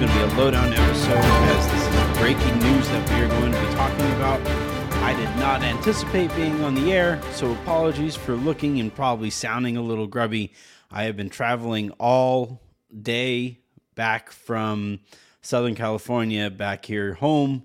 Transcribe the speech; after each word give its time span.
Going 0.00 0.12
to 0.12 0.18
be 0.18 0.32
a 0.32 0.38
lowdown 0.38 0.72
episode 0.72 1.18
as 1.18 1.66
this 1.70 1.86
is 1.86 2.18
breaking 2.18 2.58
news 2.60 2.88
that 2.88 3.06
we 3.10 3.16
are 3.16 3.28
going 3.28 3.52
to 3.52 3.60
be 3.60 3.74
talking 3.74 4.06
about. 4.12 4.40
I 5.02 5.12
did 5.12 5.28
not 5.36 5.62
anticipate 5.62 6.34
being 6.34 6.64
on 6.64 6.74
the 6.74 6.90
air, 6.90 7.20
so 7.32 7.52
apologies 7.52 8.16
for 8.16 8.34
looking 8.34 8.80
and 8.80 8.94
probably 8.94 9.28
sounding 9.28 9.76
a 9.76 9.82
little 9.82 10.06
grubby. 10.06 10.54
I 10.90 11.02
have 11.02 11.18
been 11.18 11.28
traveling 11.28 11.90
all 11.98 12.62
day 13.02 13.58
back 13.94 14.32
from 14.32 15.00
Southern 15.42 15.74
California 15.74 16.48
back 16.48 16.86
here 16.86 17.12
home 17.12 17.64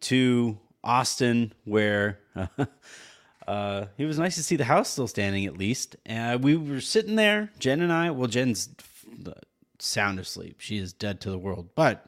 to 0.00 0.58
Austin, 0.82 1.52
where 1.66 2.18
uh, 3.46 3.84
it 3.96 4.06
was 4.06 4.18
nice 4.18 4.34
to 4.34 4.42
see 4.42 4.56
the 4.56 4.64
house 4.64 4.90
still 4.90 5.06
standing 5.06 5.46
at 5.46 5.56
least. 5.56 5.94
Uh, 6.10 6.36
we 6.40 6.56
were 6.56 6.80
sitting 6.80 7.14
there, 7.14 7.52
Jen 7.60 7.80
and 7.80 7.92
I. 7.92 8.10
Well, 8.10 8.26
Jen's 8.26 8.70
sound 9.82 10.18
asleep; 10.18 10.56
she 10.60 10.78
is 10.78 10.92
dead 10.92 11.20
to 11.22 11.30
the 11.30 11.38
world. 11.38 11.68
But 11.74 12.06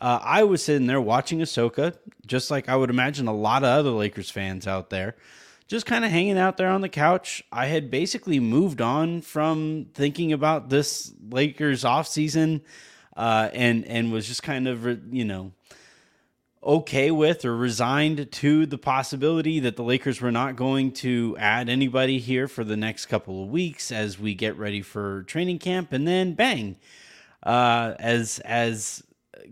uh, 0.00 0.20
I 0.22 0.44
was 0.44 0.62
sitting 0.62 0.86
there 0.86 1.00
watching 1.00 1.40
Ahsoka, 1.40 1.96
just 2.26 2.50
like 2.50 2.68
I 2.68 2.76
would 2.76 2.90
imagine 2.90 3.28
a 3.28 3.34
lot 3.34 3.62
of 3.62 3.70
other 3.70 3.90
Lakers 3.90 4.30
fans 4.30 4.66
out 4.66 4.90
there, 4.90 5.16
just 5.68 5.86
kind 5.86 6.04
of 6.04 6.10
hanging 6.10 6.38
out 6.38 6.56
there 6.56 6.68
on 6.68 6.80
the 6.80 6.88
couch. 6.88 7.42
I 7.50 7.66
had 7.66 7.90
basically 7.90 8.40
moved 8.40 8.80
on 8.80 9.22
from 9.22 9.86
thinking 9.94 10.32
about 10.32 10.68
this 10.68 11.12
Lakers 11.30 11.84
offseason 11.84 12.62
uh, 13.16 13.48
and 13.52 13.84
and 13.86 14.12
was 14.12 14.26
just 14.26 14.42
kind 14.42 14.68
of 14.68 14.86
you 15.12 15.24
know 15.24 15.52
okay 16.66 17.12
with 17.12 17.44
or 17.44 17.56
resigned 17.56 18.30
to 18.32 18.66
the 18.66 18.76
possibility 18.76 19.60
that 19.60 19.76
the 19.76 19.84
Lakers 19.84 20.20
were 20.20 20.32
not 20.32 20.56
going 20.56 20.90
to 20.90 21.36
add 21.38 21.68
anybody 21.68 22.18
here 22.18 22.48
for 22.48 22.64
the 22.64 22.76
next 22.76 23.06
couple 23.06 23.44
of 23.44 23.48
weeks 23.48 23.92
as 23.92 24.18
we 24.18 24.34
get 24.34 24.58
ready 24.58 24.82
for 24.82 25.22
training 25.22 25.60
camp, 25.60 25.92
and 25.92 26.06
then 26.08 26.34
bang, 26.34 26.76
uh, 27.44 27.94
as 28.00 28.40
as 28.40 29.04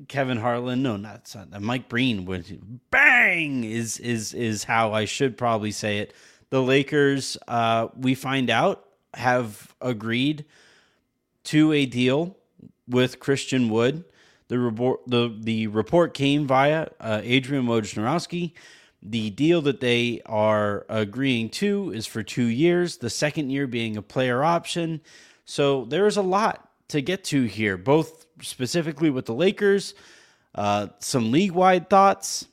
Kevin 0.09 0.39
Harlan, 0.39 0.83
no, 0.83 0.97
not 0.97 1.35
uh, 1.37 1.61
Mike 1.61 1.89
Breen 1.89 2.25
would 2.25 2.81
bang 2.91 3.63
is 3.63 3.99
is 3.99 4.35
is 4.35 4.65
how 4.65 4.93
I 4.93 5.05
should 5.05 5.39
probably 5.39 5.71
say 5.71 5.99
it. 5.99 6.13
The 6.51 6.63
Lakers, 6.63 7.37
uh, 7.49 7.89
we 7.97 8.15
find 8.15 8.51
out, 8.51 8.85
have 9.15 9.75
agreed 9.81 10.45
to 11.45 11.73
a 11.73 11.87
deal 11.87 12.37
with 12.89 13.21
Christian 13.21 13.69
Wood. 13.69 14.05
The 14.49 14.59
report, 14.59 15.01
the, 15.07 15.35
the 15.41 15.67
report 15.69 16.15
came 16.15 16.47
via 16.47 16.89
uh, 17.01 17.21
Adrian 17.23 17.67
Wojnarowski. 17.67 18.53
The 19.03 19.31
deal 19.31 19.61
that 19.63 19.81
they 19.81 20.23
are 20.27 20.87
agreeing 20.89 21.51
to 21.51 21.93
is 21.93 22.07
for 22.07 22.23
two 22.23 22.47
years, 22.47 22.99
the 22.99 23.11
second 23.11 23.51
year 23.51 23.67
being 23.67 23.97
a 23.97 24.03
player 24.03 24.43
option. 24.43 25.01
So 25.45 25.85
there 25.85 26.07
is 26.07 26.17
a 26.17 26.23
lot 26.23 26.71
to 26.89 27.01
get 27.01 27.25
to 27.25 27.45
here, 27.45 27.77
both 27.77 28.27
specifically 28.41 29.11
with 29.11 29.27
the 29.27 29.35
Lakers, 29.35 29.95
uh, 30.55 30.89
some 31.01 31.31
league 31.31 31.53
wide 31.53 31.91
thoughts. 31.91 32.47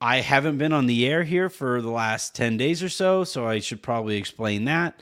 I 0.00 0.20
haven't 0.20 0.58
been 0.58 0.72
on 0.72 0.86
the 0.86 1.06
air 1.06 1.22
here 1.22 1.48
for 1.48 1.80
the 1.80 1.90
last 1.90 2.34
10 2.34 2.56
days 2.56 2.82
or 2.82 2.88
so, 2.88 3.24
so 3.24 3.46
I 3.46 3.60
should 3.60 3.82
probably 3.82 4.16
explain 4.16 4.64
that. 4.64 5.00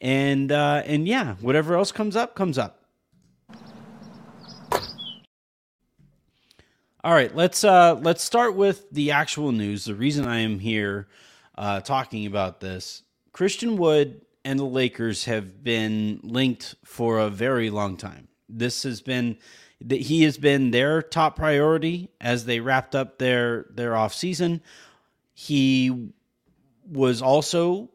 And 0.00 0.52
uh, 0.52 0.82
and 0.86 1.08
yeah, 1.08 1.34
whatever 1.40 1.74
else 1.74 1.90
comes 1.90 2.14
up, 2.14 2.36
comes 2.36 2.56
up. 2.56 2.77
All 7.04 7.12
right, 7.12 7.32
let's 7.32 7.62
uh, 7.62 7.94
let's 7.94 8.24
start 8.24 8.56
with 8.56 8.90
the 8.90 9.12
actual 9.12 9.52
news. 9.52 9.84
The 9.84 9.94
reason 9.94 10.26
I 10.26 10.38
am 10.38 10.58
here 10.58 11.06
uh, 11.56 11.78
talking 11.78 12.26
about 12.26 12.58
this, 12.58 13.04
Christian 13.30 13.76
Wood 13.76 14.22
and 14.44 14.58
the 14.58 14.64
Lakers 14.64 15.26
have 15.26 15.62
been 15.62 16.18
linked 16.24 16.74
for 16.84 17.20
a 17.20 17.30
very 17.30 17.70
long 17.70 17.96
time. 17.98 18.26
This 18.48 18.82
has 18.82 19.00
been 19.00 19.38
that 19.82 20.00
he 20.00 20.24
has 20.24 20.38
been 20.38 20.72
their 20.72 21.00
top 21.00 21.36
priority 21.36 22.10
as 22.20 22.46
they 22.46 22.58
wrapped 22.58 22.96
up 22.96 23.18
their 23.18 23.66
their 23.70 23.94
off 23.94 24.12
season. 24.12 24.60
He 25.34 26.10
was 26.84 27.22
also 27.22 27.90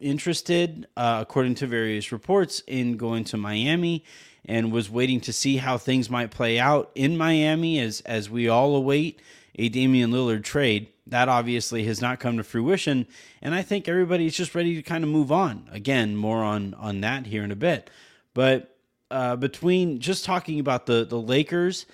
interested, 0.00 0.88
uh, 0.96 1.18
according 1.22 1.54
to 1.56 1.68
various 1.68 2.10
reports, 2.10 2.64
in 2.66 2.96
going 2.96 3.22
to 3.24 3.36
Miami 3.36 4.04
and 4.44 4.72
was 4.72 4.90
waiting 4.90 5.20
to 5.20 5.32
see 5.32 5.58
how 5.58 5.78
things 5.78 6.10
might 6.10 6.30
play 6.30 6.58
out 6.58 6.90
in 6.94 7.16
Miami 7.16 7.78
as 7.78 8.00
as 8.02 8.30
we 8.30 8.48
all 8.48 8.74
await 8.74 9.20
a 9.56 9.68
Damian 9.68 10.10
Lillard 10.10 10.44
trade. 10.44 10.88
That 11.06 11.28
obviously 11.28 11.84
has 11.84 12.00
not 12.00 12.20
come 12.20 12.36
to 12.36 12.44
fruition, 12.44 13.06
and 13.42 13.54
I 13.54 13.62
think 13.62 13.88
everybody's 13.88 14.36
just 14.36 14.54
ready 14.54 14.76
to 14.76 14.82
kind 14.82 15.02
of 15.02 15.10
move 15.10 15.32
on. 15.32 15.68
Again, 15.72 16.16
more 16.16 16.42
on 16.44 16.74
on 16.74 17.00
that 17.00 17.26
here 17.26 17.42
in 17.42 17.50
a 17.50 17.56
bit. 17.56 17.90
But 18.32 18.76
uh, 19.10 19.36
between 19.36 19.98
just 19.98 20.24
talking 20.24 20.60
about 20.60 20.86
the 20.86 21.04
the 21.04 21.20
Lakers 21.20 21.86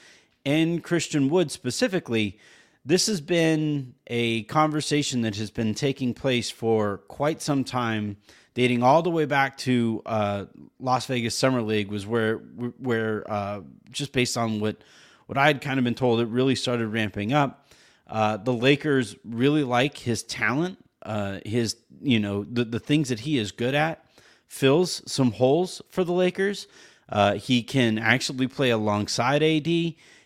and 0.44 0.84
Christian 0.84 1.28
Wood 1.28 1.50
specifically, 1.50 2.38
this 2.84 3.06
has 3.06 3.20
been 3.20 3.94
a 4.06 4.44
conversation 4.44 5.22
that 5.22 5.36
has 5.36 5.50
been 5.50 5.74
taking 5.74 6.14
place 6.14 6.50
for 6.50 6.98
quite 7.08 7.42
some 7.42 7.64
time 7.64 8.16
dating 8.56 8.83
all 8.83 9.03
the 9.03 9.11
way 9.11 9.27
back 9.27 9.59
to 9.59 10.00
uh, 10.06 10.47
Las 10.81 11.05
Vegas 11.05 11.37
Summer 11.37 11.61
League 11.61 11.91
was 11.91 12.06
where 12.06 12.39
where 12.78 13.31
uh, 13.31 13.61
just 13.91 14.12
based 14.12 14.37
on 14.37 14.61
what 14.61 14.78
what 15.27 15.37
I 15.37 15.47
had 15.47 15.61
kind 15.61 15.78
of 15.78 15.84
been 15.84 15.94
told, 15.94 16.21
it 16.21 16.28
really 16.28 16.55
started 16.55 16.89
ramping 16.89 17.33
up. 17.33 17.69
Uh, 18.09 18.39
the 18.39 18.55
Lakers 18.55 19.15
really 19.25 19.62
like 19.62 19.99
his 19.99 20.22
talent, 20.22 20.78
uh, 21.03 21.41
his 21.44 21.77
you 22.00 22.19
know 22.19 22.44
the 22.44 22.65
the 22.65 22.81
things 22.81 23.11
that 23.11 23.21
he 23.21 23.37
is 23.37 23.53
good 23.53 23.75
at, 23.75 24.05
fills 24.49 25.03
some 25.11 25.33
holes 25.33 25.83
for 25.91 26.03
the 26.03 26.15
Lakers. 26.15 26.67
Uh, 27.11 27.34
he 27.34 27.62
can 27.62 27.99
actually 27.99 28.49
play 28.49 28.71
alongside 28.71 29.43
AD, 29.43 29.69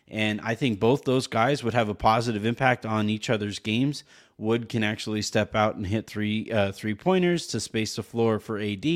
and 0.06 0.40
I 0.40 0.54
think 0.54 0.78
both 0.78 1.02
those 1.02 1.26
guys 1.26 1.64
would 1.64 1.74
have 1.74 1.88
a 1.88 1.94
positive 1.94 2.46
impact 2.46 2.86
on 2.86 3.08
each 3.08 3.28
other's 3.28 3.58
games. 3.58 4.04
Wood 4.40 4.70
can 4.70 4.82
actually 4.82 5.20
step 5.20 5.54
out 5.54 5.76
and 5.76 5.86
hit 5.86 6.06
three 6.06 6.50
uh, 6.50 6.72
three 6.72 6.94
pointers 6.94 7.46
to 7.48 7.60
space 7.60 7.96
the 7.96 8.02
floor 8.02 8.40
for 8.40 8.58
AD. 8.58 8.86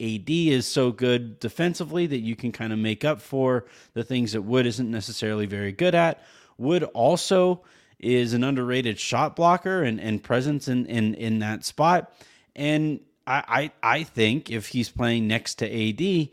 AD 0.00 0.28
is 0.28 0.66
so 0.66 0.92
good 0.92 1.40
defensively 1.40 2.06
that 2.06 2.18
you 2.20 2.36
can 2.36 2.52
kind 2.52 2.72
of 2.72 2.78
make 2.78 3.04
up 3.04 3.20
for 3.20 3.64
the 3.94 4.04
things 4.04 4.32
that 4.32 4.42
Wood 4.42 4.66
isn't 4.66 4.90
necessarily 4.90 5.46
very 5.46 5.72
good 5.72 5.94
at. 5.94 6.22
Wood 6.58 6.84
also 6.84 7.62
is 7.98 8.34
an 8.34 8.44
underrated 8.44 8.98
shot 8.98 9.34
blocker 9.34 9.82
and, 9.82 9.98
and 10.00 10.22
presence 10.22 10.68
in, 10.68 10.84
in, 10.86 11.14
in 11.14 11.38
that 11.38 11.64
spot. 11.64 12.12
And 12.54 13.00
I, 13.26 13.70
I 13.82 13.96
I 13.98 14.02
think 14.02 14.50
if 14.50 14.68
he's 14.68 14.90
playing 14.90 15.26
next 15.26 15.54
to 15.56 15.66
AD, 15.66 16.28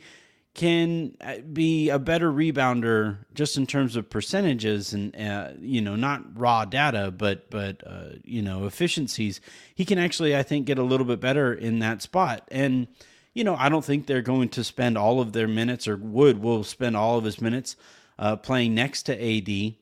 can 0.59 1.15
uh, 1.21 1.38
be 1.53 1.88
a 1.88 1.97
better 1.97 2.29
rebounder 2.29 3.15
just 3.33 3.56
in 3.56 3.65
terms 3.65 3.95
of 3.95 4.09
percentages 4.09 4.91
and 4.91 5.15
uh, 5.15 5.51
you 5.61 5.79
know 5.79 5.95
not 5.95 6.21
raw 6.38 6.65
data 6.65 7.13
but 7.17 7.50
but 7.50 7.81
uh, 7.88 8.09
you 8.25 8.41
know 8.41 8.65
efficiencies 8.65 9.39
he 9.73 9.85
can 9.85 9.97
actually 9.97 10.35
i 10.35 10.44
think 10.44 10.65
get 10.65 10.77
a 10.77 10.83
little 10.83 11.06
bit 11.06 11.21
better 11.21 11.53
in 11.53 11.79
that 11.79 12.01
spot. 12.01 12.45
And 12.51 12.88
you 13.33 13.45
know 13.45 13.56
i 13.56 13.69
don't 13.69 13.85
think 13.85 14.06
they're 14.06 14.21
going 14.21 14.50
to 14.50 14.61
spend 14.65 14.97
all 14.97 15.21
of 15.21 15.31
their 15.31 15.47
minutes 15.47 15.88
or 15.88 15.95
Wood 15.95 16.41
will 16.41 16.65
spend 16.65 16.97
all 16.97 17.17
of 17.17 17.23
his 17.23 17.39
minutes 17.39 17.77
uh, 18.17 18.35
playing 18.35 18.75
next 18.75 19.03
to 19.03 19.13
ad 19.15 19.75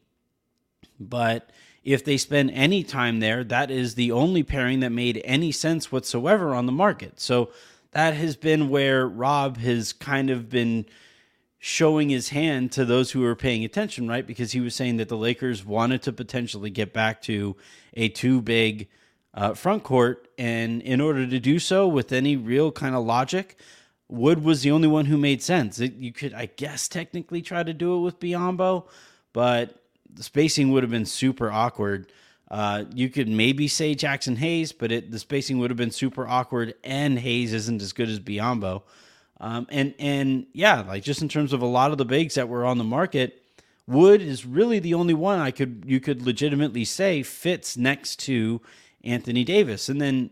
but 1.00 1.50
if 1.84 2.06
they 2.06 2.18
spend 2.18 2.52
any 2.52 2.84
time 2.84 3.20
there 3.20 3.44
that 3.46 3.72
is 3.72 3.96
the 3.96 4.12
only 4.12 4.44
pairing 4.44 4.82
that 4.82 4.92
made 4.92 5.24
any 5.26 5.52
sense 5.52 5.92
whatsoever 5.92 6.54
on 6.54 6.68
the 6.68 6.72
market. 6.72 7.20
So 7.20 7.50
that 7.98 8.14
has 8.14 8.36
been 8.36 8.70
where 8.70 9.08
Rob 9.08 9.58
has 9.58 9.92
kind 9.92 10.30
of 10.30 10.52
been 10.52 10.86
showing 11.58 12.10
his 12.10 12.30
hand 12.30 12.72
to 12.72 12.86
those 12.86 13.10
who 13.10 13.26
are 13.26 13.36
paying 13.36 13.66
attention, 13.66 14.08
right? 14.08 14.28
Because 14.28 14.52
he 14.52 14.60
was 14.60 14.76
saying 14.76 14.98
that 14.98 15.10
the 15.10 15.18
Lakers 15.18 15.66
wanted 15.66 16.04
to 16.04 16.14
potentially 16.14 16.70
get 16.70 16.94
back 16.94 17.24
to 17.24 17.56
a 17.96 18.10
two 18.10 18.40
big 18.40 18.88
uh, 19.34 19.56
front 19.56 19.84
court, 19.84 20.28
and 20.38 20.84
in 20.84 21.02
order 21.02 21.26
to 21.26 21.40
do 21.40 21.58
so 21.58 21.88
with 21.88 22.12
any 22.12 22.36
real 22.36 22.72
kind 22.72 22.94
of 22.94 23.04
logic, 23.04 23.58
Wood 24.08 24.44
was 24.44 24.62
the 24.62 24.70
only 24.70 24.88
one 24.88 25.06
who 25.06 25.18
made 25.18 25.42
sense. 25.42 25.80
It, 25.80 25.96
you 25.96 26.14
could, 26.14 26.36
I 26.36 26.46
guess, 26.56 26.88
technically 26.88 27.42
try 27.42 27.64
to 27.64 27.74
do 27.74 27.98
it 27.98 28.02
with 28.02 28.20
Biyombo, 28.20 28.86
but 29.34 29.82
the 30.08 30.22
spacing 30.22 30.72
would 30.72 30.84
have 30.84 30.92
been 30.92 31.08
super 31.08 31.52
awkward. 31.52 32.12
Uh, 32.50 32.86
you 32.94 33.10
could 33.10 33.28
maybe 33.28 33.68
say 33.68 33.94
Jaxson 33.94 34.38
Hayes, 34.38 34.72
but 34.72 34.92
it, 34.92 35.12
the 35.12 35.20
spacing 35.20 35.60
would 35.60 35.70
have 35.70 35.78
been 35.78 35.92
super 35.92 36.28
awkward, 36.28 36.76
and 36.84 37.20
Hayes 37.20 37.54
isn't 37.54 37.82
as 37.82 37.92
good 37.92 38.10
as 38.10 38.20
Biyombo. 38.20 38.84
Um, 39.40 39.68
and 39.70 39.94
and 40.00 40.48
yeah, 40.54 40.82
like 40.82 41.04
just 41.04 41.22
in 41.22 41.30
terms 41.30 41.54
of 41.54 41.62
a 41.62 41.66
lot 41.66 41.92
of 41.92 41.98
the 41.98 42.06
bigs 42.06 42.36
that 42.36 42.50
were 42.50 42.66
on 42.66 42.78
the 42.78 42.84
market, 42.84 43.44
Wood 43.86 44.22
is 44.22 44.46
really 44.46 44.80
the 44.80 44.94
only 44.94 45.14
one 45.14 45.40
I 45.40 45.52
could 45.52 45.84
you 45.86 46.00
could 46.00 46.26
legitimately 46.26 46.86
say 46.86 47.22
fits 47.22 47.78
next 47.78 48.18
to 48.22 48.62
Anthony 49.04 49.44
Davis. 49.44 49.90
And 49.90 50.02
then 50.02 50.32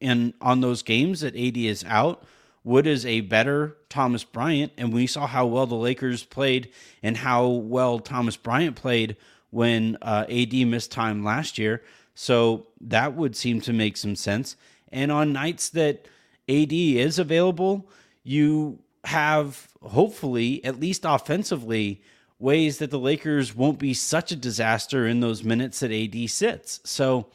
in 0.00 0.34
on 0.40 0.60
those 0.60 0.82
games 0.82 1.20
that 1.20 1.34
AD 1.34 1.56
is 1.56 1.84
out, 1.84 2.24
Wood 2.64 2.86
is 2.86 3.06
a 3.06 3.22
better 3.22 3.76
Thomas 3.88 4.22
Bryant, 4.22 4.72
and 4.76 4.92
we 4.92 5.06
saw 5.06 5.26
how 5.26 5.46
well 5.46 5.66
the 5.66 5.74
Lakers 5.74 6.22
played 6.22 6.70
and 7.02 7.16
how 7.16 7.46
well 7.46 7.98
Thomas 7.98 8.36
Bryant 8.36 8.76
played 8.76 9.16
when 9.52 9.98
uh, 10.00 10.24
AD 10.30 10.54
missed 10.66 10.90
time 10.90 11.22
last 11.22 11.58
year. 11.58 11.82
So 12.14 12.66
that 12.80 13.14
would 13.14 13.36
seem 13.36 13.60
to 13.62 13.72
make 13.72 13.96
some 13.96 14.16
sense. 14.16 14.56
And 14.90 15.12
on 15.12 15.32
nights 15.32 15.68
that 15.70 16.06
AD 16.48 16.72
is 16.72 17.18
available, 17.18 17.88
you 18.24 18.78
have 19.04 19.68
hopefully, 19.82 20.64
at 20.64 20.80
least 20.80 21.04
offensively, 21.04 22.02
ways 22.38 22.78
that 22.78 22.90
the 22.90 22.98
Lakers 22.98 23.54
won't 23.54 23.78
be 23.78 23.94
such 23.94 24.32
a 24.32 24.36
disaster 24.36 25.06
in 25.06 25.20
those 25.20 25.44
minutes 25.44 25.80
that 25.80 25.92
AD 25.92 26.30
sits. 26.30 26.80
So, 26.84 27.28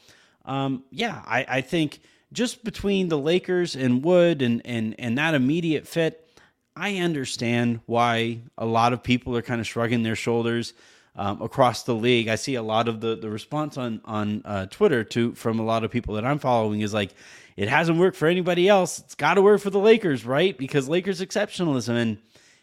um, 0.44 0.84
yeah, 0.90 1.22
I, 1.24 1.46
I, 1.48 1.60
think 1.60 2.00
just 2.32 2.64
between 2.64 3.08
the 3.08 3.18
Lakers 3.18 3.76
and 3.76 4.02
Wood 4.02 4.42
and, 4.42 4.60
and, 4.64 4.94
and 4.98 5.16
that 5.18 5.34
immediate 5.34 5.86
fit, 5.86 6.28
I 6.74 6.96
understand 6.96 7.80
why 7.86 8.40
a 8.56 8.66
lot 8.66 8.92
of 8.92 9.02
people 9.02 9.36
are 9.36 9.42
kind 9.42 9.60
of 9.60 9.66
shrugging 9.66 10.02
their 10.02 10.16
shoulders 10.16 10.74
um, 11.18 11.42
across 11.42 11.82
the 11.82 11.94
league. 11.94 12.28
I 12.28 12.36
see 12.36 12.54
a 12.54 12.62
lot 12.62 12.88
of 12.88 13.00
the, 13.00 13.16
the 13.16 13.28
response 13.28 13.76
on 13.76 14.00
on 14.04 14.42
uh, 14.44 14.66
Twitter 14.66 15.04
to 15.04 15.34
from 15.34 15.58
a 15.58 15.64
lot 15.64 15.84
of 15.84 15.90
people 15.90 16.14
that 16.14 16.24
I'm 16.24 16.38
following 16.38 16.80
is 16.80 16.94
like, 16.94 17.10
it 17.56 17.68
hasn't 17.68 17.98
worked 17.98 18.16
for 18.16 18.28
anybody 18.28 18.68
else. 18.68 19.00
It's 19.00 19.16
got 19.16 19.34
to 19.34 19.42
work 19.42 19.60
for 19.60 19.70
the 19.70 19.80
Lakers, 19.80 20.24
right? 20.24 20.56
Because 20.56 20.88
Lakers 20.88 21.20
exceptionalism 21.20 21.96
and 21.96 22.18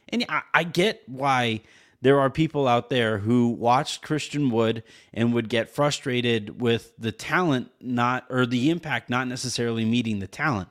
and 0.09 0.25
I, 0.29 0.41
I 0.53 0.63
get 0.63 1.03
why 1.07 1.61
there 2.01 2.19
are 2.19 2.29
people 2.29 2.67
out 2.67 2.89
there 2.89 3.17
who 3.17 3.49
watched 3.49 4.03
Christian 4.03 4.49
Wood 4.49 4.83
and 5.13 5.33
would 5.33 5.49
get 5.49 5.69
frustrated 5.69 6.61
with 6.61 6.93
the 6.97 7.11
talent 7.11 7.71
not 7.81 8.25
or 8.29 8.45
the 8.45 8.69
impact 8.69 9.09
not 9.09 9.27
necessarily 9.27 9.83
meeting 9.83 10.19
the 10.19 10.27
talent. 10.27 10.69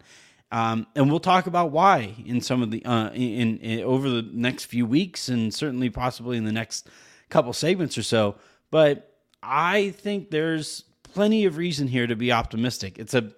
Um, 0.52 0.86
and 0.94 1.10
we'll 1.10 1.20
talk 1.20 1.46
about 1.46 1.72
why 1.72 2.14
in 2.25 2.40
some 2.40 2.62
of 2.62 2.70
the 2.70 2.84
uh, 2.84 3.10
in, 3.10 3.58
in 3.58 3.81
over 3.82 4.08
the 4.08 4.22
next 4.22 4.66
few 4.66 4.86
weeks 4.86 5.28
and 5.28 5.52
certainly 5.52 5.90
possibly 5.90 6.36
in 6.36 6.44
the 6.44 6.52
next 6.52 6.88
couple 7.28 7.52
segments 7.52 7.98
or 7.98 8.02
so. 8.02 8.36
But 8.70 9.14
I 9.42 9.90
think 9.90 10.30
there's 10.30 10.84
plenty 11.02 11.44
of 11.44 11.56
reason 11.56 11.88
here 11.88 12.06
to 12.06 12.16
be 12.16 12.32
optimistic. 12.32 12.98
It's 12.98 13.14
a 13.14 13.32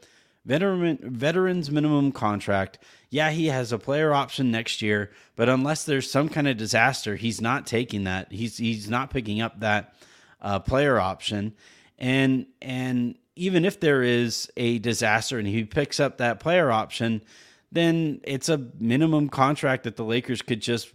veteran 0.45 0.99
veterans 1.03 1.71
minimum 1.71 2.13
contract. 2.13 2.79
Yeah, 3.11 3.31
he 3.31 3.47
has 3.47 3.73
a 3.73 3.79
player 3.79 4.13
option 4.13 4.51
next 4.51 4.81
year, 4.81 5.11
but 5.35 5.49
unless 5.49 5.85
there's 5.85 6.11
some 6.11 6.29
kind 6.29 6.49
of 6.49 6.57
disaster, 6.57 7.17
he's 7.17 7.41
not 7.41 7.67
taking 7.67 8.05
that. 8.05 8.33
He's 8.33 8.57
he's 8.57 8.89
not 8.89 9.11
picking 9.11 9.41
up 9.41 9.61
that 9.61 9.95
uh, 10.41 10.61
player 10.61 10.99
option. 10.99 11.55
And 11.99 12.47
and 12.63 13.17
even 13.35 13.65
if 13.65 13.81
there 13.81 14.03
is 14.03 14.51
a 14.57 14.79
disaster 14.79 15.39
and 15.39 15.47
he 15.47 15.65
picks 15.65 16.01
up 16.01 16.19
that 16.19 16.41
player 16.41 16.71
option, 16.71 17.23
then 17.71 18.21
it's 18.25 18.49
a 18.49 18.69
minimum 18.79 19.29
contract 19.29 19.85
that 19.85 19.97
the 19.97 20.05
Lakers 20.05 20.41
could 20.41 20.63
just 20.63 20.91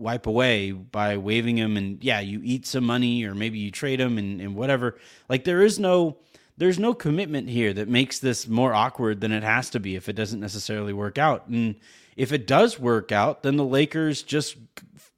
wipe 0.00 0.26
away 0.26 0.72
by 0.72 1.16
waving 1.16 1.58
him 1.58 1.76
and 1.76 2.02
yeah 2.02 2.20
you 2.20 2.40
eat 2.42 2.66
some 2.66 2.84
money 2.84 3.24
or 3.24 3.34
maybe 3.34 3.58
you 3.58 3.70
trade 3.70 4.00
him 4.00 4.18
and, 4.18 4.40
and 4.40 4.54
whatever. 4.54 4.98
Like 5.28 5.44
there 5.44 5.62
is 5.62 5.78
no 5.78 6.16
there's 6.56 6.78
no 6.78 6.92
commitment 6.92 7.48
here 7.48 7.72
that 7.72 7.88
makes 7.88 8.18
this 8.18 8.46
more 8.46 8.74
awkward 8.74 9.20
than 9.20 9.32
it 9.32 9.42
has 9.42 9.70
to 9.70 9.80
be 9.80 9.96
if 9.96 10.08
it 10.08 10.14
doesn't 10.14 10.40
necessarily 10.40 10.92
work 10.92 11.16
out. 11.16 11.46
And 11.48 11.76
if 12.16 12.32
it 12.32 12.46
does 12.46 12.78
work 12.78 13.12
out 13.12 13.42
then 13.42 13.56
the 13.56 13.64
lakers 13.64 14.22
just 14.22 14.56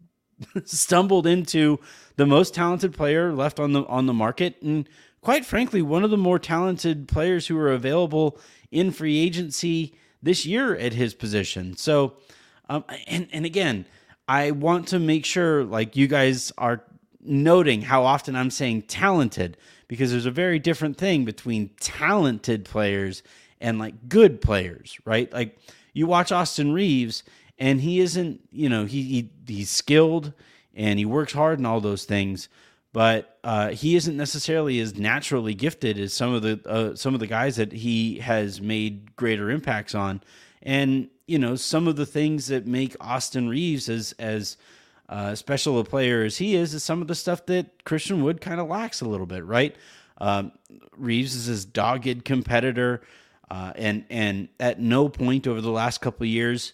stumbled 0.64 1.26
into 1.26 1.79
the 2.17 2.26
most 2.26 2.55
talented 2.55 2.93
player 2.93 3.32
left 3.32 3.61
on 3.61 3.73
the 3.73 3.84
on 3.87 4.06
the 4.06 4.12
market. 4.12 4.61
And 4.62 4.88
quite 5.20 5.46
frankly 5.46 5.82
one 5.82 6.05
of 6.05 6.11
the 6.11 6.17
more 6.17 6.38
talented 6.38 7.08
players 7.08 7.46
who 7.46 7.58
are 7.58 7.73
available 7.73 8.38
in 8.70 8.90
free 8.90 9.19
agency 9.19 9.94
this 10.23 10.46
year 10.46 10.76
at 10.76 10.93
his 10.93 11.14
position. 11.14 11.76
So 11.76 12.14
um, 12.69 12.84
and 13.06 13.29
and 13.32 13.44
again 13.44 13.87
I 14.32 14.52
want 14.52 14.88
to 14.88 14.99
make 14.99 15.26
sure 15.26 15.62
like 15.62 15.94
you 15.94 16.08
guys 16.08 16.52
are 16.56 16.82
noting 17.20 17.82
how 17.82 18.05
often 18.05 18.34
I'm 18.34 18.50
saying 18.50 18.82
talented 18.82 19.58
because 19.88 20.11
there's 20.11 20.25
a 20.25 20.31
very 20.31 20.58
different 20.58 20.96
thing 20.96 21.26
between 21.26 21.69
talented 21.81 22.64
players 22.64 23.23
and 23.61 23.79
like 23.79 24.08
good 24.08 24.40
players, 24.40 24.99
right? 25.05 25.31
Like 25.31 25.58
you 25.93 26.06
watch 26.06 26.32
Austin 26.32 26.73
Reaves 26.73 27.25
and 27.58 27.82
he 27.82 28.00
isn't, 28.00 28.40
you 28.50 28.70
know, 28.70 28.87
he, 28.87 29.02
he 29.02 29.31
he's 29.46 29.69
skilled 29.69 30.32
and 30.75 30.99
he 30.99 31.05
works 31.05 31.34
hard 31.34 31.58
and 31.58 31.67
all 31.67 31.82
those 31.82 32.06
things, 32.06 32.49
but 32.94 33.38
uh, 33.44 33.69
he 33.69 33.96
isn't 33.96 34.17
necessarily 34.17 34.81
as 34.81 34.96
naturally 34.96 35.52
gifted 35.52 35.99
as 35.99 36.14
some 36.14 36.32
of 36.32 36.40
the 36.40 36.58
uh, 36.64 36.96
some 36.96 37.12
of 37.12 37.20
the 37.20 37.26
guys 37.26 37.56
that 37.56 37.70
he 37.70 38.20
has 38.20 38.62
made 38.62 39.14
greater 39.14 39.50
impacts 39.50 39.94
on. 39.94 40.23
And 40.62 41.11
you 41.26 41.38
know 41.38 41.56
some 41.56 41.88
of 41.88 41.96
the 41.96 42.06
things 42.06 42.48
that 42.48 42.66
make 42.66 42.96
Austin 43.00 43.48
Reaves 43.48 43.88
as 43.88 44.12
as 44.19 44.56
uh, 45.08 45.34
special 45.34 45.78
a 45.78 45.84
player 45.84 46.22
as 46.24 46.38
he 46.38 46.54
is 46.54 46.74
is 46.74 46.82
some 46.82 47.02
of 47.02 47.08
the 47.08 47.14
stuff 47.14 47.46
that 47.46 47.84
Christian 47.84 48.22
Wood 48.22 48.40
kind 48.40 48.60
of 48.60 48.69
lacks 48.69 49.00
a 49.00 49.08
little 49.08 49.26
bit, 49.26 49.44
right? 49.44 49.76
Um, 50.19 50.52
Reaves 50.96 51.34
is 51.34 51.46
his 51.46 51.64
dogged 51.64 52.24
competitor, 52.24 53.02
uh, 53.50 53.72
and 53.76 54.04
and 54.08 54.48
at 54.58 54.80
no 54.80 55.08
point 55.08 55.46
over 55.46 55.60
the 55.60 55.70
last 55.70 56.00
couple 56.00 56.26
years 56.26 56.72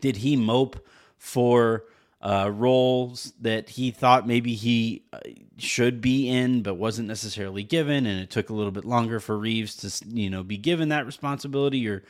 did 0.00 0.16
he 0.16 0.36
mope 0.36 0.84
for 1.16 1.84
uh, 2.20 2.50
roles 2.52 3.32
that 3.40 3.68
he 3.70 3.90
thought 3.90 4.26
maybe 4.26 4.54
he 4.54 5.04
uh, 5.12 5.20
should 5.56 6.00
be 6.00 6.28
in, 6.28 6.62
but 6.62 6.74
wasn't 6.74 7.06
necessarily 7.06 7.62
given, 7.62 8.06
and 8.06 8.20
it 8.20 8.30
took 8.30 8.50
a 8.50 8.54
little 8.54 8.72
bit 8.72 8.84
longer 8.84 9.20
for 9.20 9.38
Reaves 9.38 9.76
to 9.76 10.08
you 10.08 10.30
know 10.30 10.42
be 10.42 10.56
given 10.56 10.88
that 10.88 11.06
responsibility 11.06 11.86
or 11.88 12.02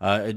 uh, 0.00 0.32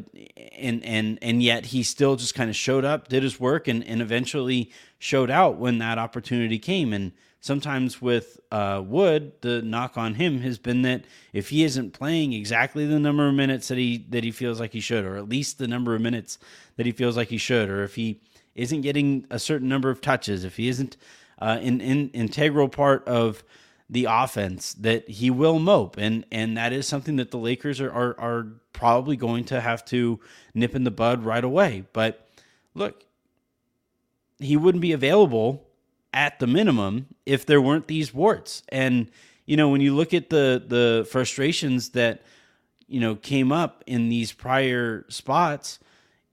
and 0.53 0.83
and 0.83 1.19
and 1.21 1.44
yet 1.44 1.68
he 1.68 1.83
still 1.83 2.16
just 2.16 2.35
kind 2.35 2.49
of 2.49 2.56
showed 2.56 2.85
up, 2.85 3.07
did 3.07 3.23
his 3.23 3.39
work, 3.39 3.68
and 3.68 3.83
and 3.85 4.01
eventually 4.01 4.71
showed 4.97 5.30
out 5.30 5.57
when 5.57 5.78
that 5.80 5.97
opportunity 5.97 6.59
came. 6.59 6.94
And 6.94 7.11
sometimes 7.42 8.01
with 8.01 8.39
uh, 8.51 8.81
Wood, 8.85 9.33
the 9.42 9.61
knock 9.61 9.97
on 9.97 10.16
him 10.16 10.42
has 10.42 10.57
been 10.57 10.81
that 10.83 11.04
if 11.33 11.49
he 11.49 11.63
isn't 11.63 11.92
playing 11.92 12.33
exactly 12.33 12.85
the 12.85 12.99
number 12.99 13.28
of 13.28 13.33
minutes 13.33 13.68
that 13.68 13.78
he 13.78 14.06
that 14.09 14.23
he 14.23 14.31
feels 14.31 14.59
like 14.59 14.73
he 14.73 14.80
should, 14.80 15.06
or 15.06 15.18
at 15.18 15.28
least 15.28 15.57
the 15.57 15.68
number 15.68 15.95
of 15.95 16.01
minutes 16.01 16.39
that 16.78 16.85
he 16.85 16.92
feels 16.92 17.18
like 17.18 17.30
he 17.30 17.37
should, 17.37 17.69
or 17.69 17.83
if 17.83 17.95
he 17.95 18.21
isn't 18.56 18.81
getting 18.81 19.25
a 19.30 19.39
certain 19.39 19.69
number 19.69 19.89
of 19.89 20.01
touches, 20.01 20.44
if 20.44 20.57
he 20.57 20.68
isn't 20.68 20.97
uh, 21.39 21.57
an, 21.61 21.81
an 21.81 22.09
integral 22.09 22.68
part 22.68 23.07
of 23.07 23.44
the 23.89 24.05
offense 24.09 24.73
that 24.75 25.09
he 25.09 25.29
will 25.29 25.59
mope. 25.59 25.97
And 25.97 26.25
and 26.31 26.57
that 26.57 26.73
is 26.73 26.87
something 26.87 27.15
that 27.17 27.31
the 27.31 27.37
Lakers 27.37 27.81
are 27.81 27.91
are, 27.91 28.19
are 28.19 28.47
probably 28.73 29.15
going 29.15 29.45
to 29.45 29.59
have 29.59 29.83
to 29.85 30.19
nip 30.53 30.75
in 30.75 30.83
the 30.83 30.91
bud 30.91 31.23
right 31.23 31.43
away. 31.43 31.85
But 31.93 32.27
look 32.73 33.03
he 34.37 34.55
wouldn't 34.55 34.81
be 34.81 34.93
available 34.93 35.67
at 36.13 36.39
the 36.39 36.47
minimum 36.47 37.07
if 37.25 37.45
there 37.45 37.61
weren't 37.61 37.87
these 37.87 38.13
warts. 38.13 38.63
And 38.69 39.09
you 39.45 39.57
know 39.57 39.69
when 39.69 39.81
you 39.81 39.95
look 39.95 40.13
at 40.13 40.29
the 40.29 40.63
the 40.65 41.07
frustrations 41.09 41.89
that 41.89 42.21
you 42.87 42.99
know 42.99 43.15
came 43.15 43.51
up 43.51 43.83
in 43.87 44.09
these 44.09 44.31
prior 44.31 45.05
spots 45.09 45.79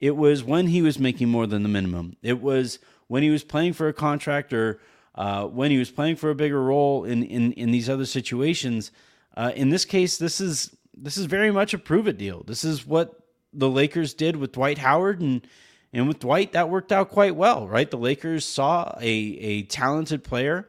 it 0.00 0.16
was 0.16 0.44
when 0.44 0.66
he 0.66 0.82
was 0.82 0.98
making 0.98 1.28
more 1.28 1.46
than 1.46 1.62
the 1.62 1.68
minimum. 1.68 2.16
It 2.22 2.40
was 2.40 2.78
when 3.06 3.22
he 3.22 3.30
was 3.30 3.44
playing 3.44 3.72
for 3.72 3.88
a 3.88 3.92
contract 3.92 4.52
or 4.52 4.78
uh, 5.16 5.46
when 5.46 5.70
he 5.70 5.78
was 5.78 5.90
playing 5.90 6.16
for 6.16 6.30
a 6.30 6.35
bigger 6.35 6.62
role 6.62 7.04
in 7.04 7.23
in, 7.23 7.52
in 7.52 7.70
these 7.70 7.88
other 7.88 8.06
situations. 8.06 8.90
Uh, 9.37 9.52
in 9.54 9.70
this 9.70 9.85
case, 9.85 10.18
this 10.18 10.40
is 10.40 10.76
this 10.96 11.16
is 11.16 11.26
very 11.26 11.50
much 11.50 11.75
a 11.75 11.78
prove 11.78 12.08
it 12.08 12.18
deal. 12.18 12.42
This 12.44 12.64
is 12.64 12.87
what 12.87 13.20
the 13.52 13.68
Lakers 13.68 14.14
did 14.14 14.37
with 14.37 14.52
Dwight 14.52 14.78
Howard 14.78 15.20
and 15.20 15.46
and 15.92 16.08
with 16.08 16.18
Dwight 16.18 16.52
that 16.52 16.68
worked 16.68 16.92
out 16.92 17.11
quite 17.11 17.37
well, 17.37 17.68
right? 17.68 17.90
The 17.90 17.99
Lakers 17.99 18.44
saw 18.44 18.94
a 19.00 19.08
a 19.08 19.62
talented 19.64 20.25
player 20.25 20.68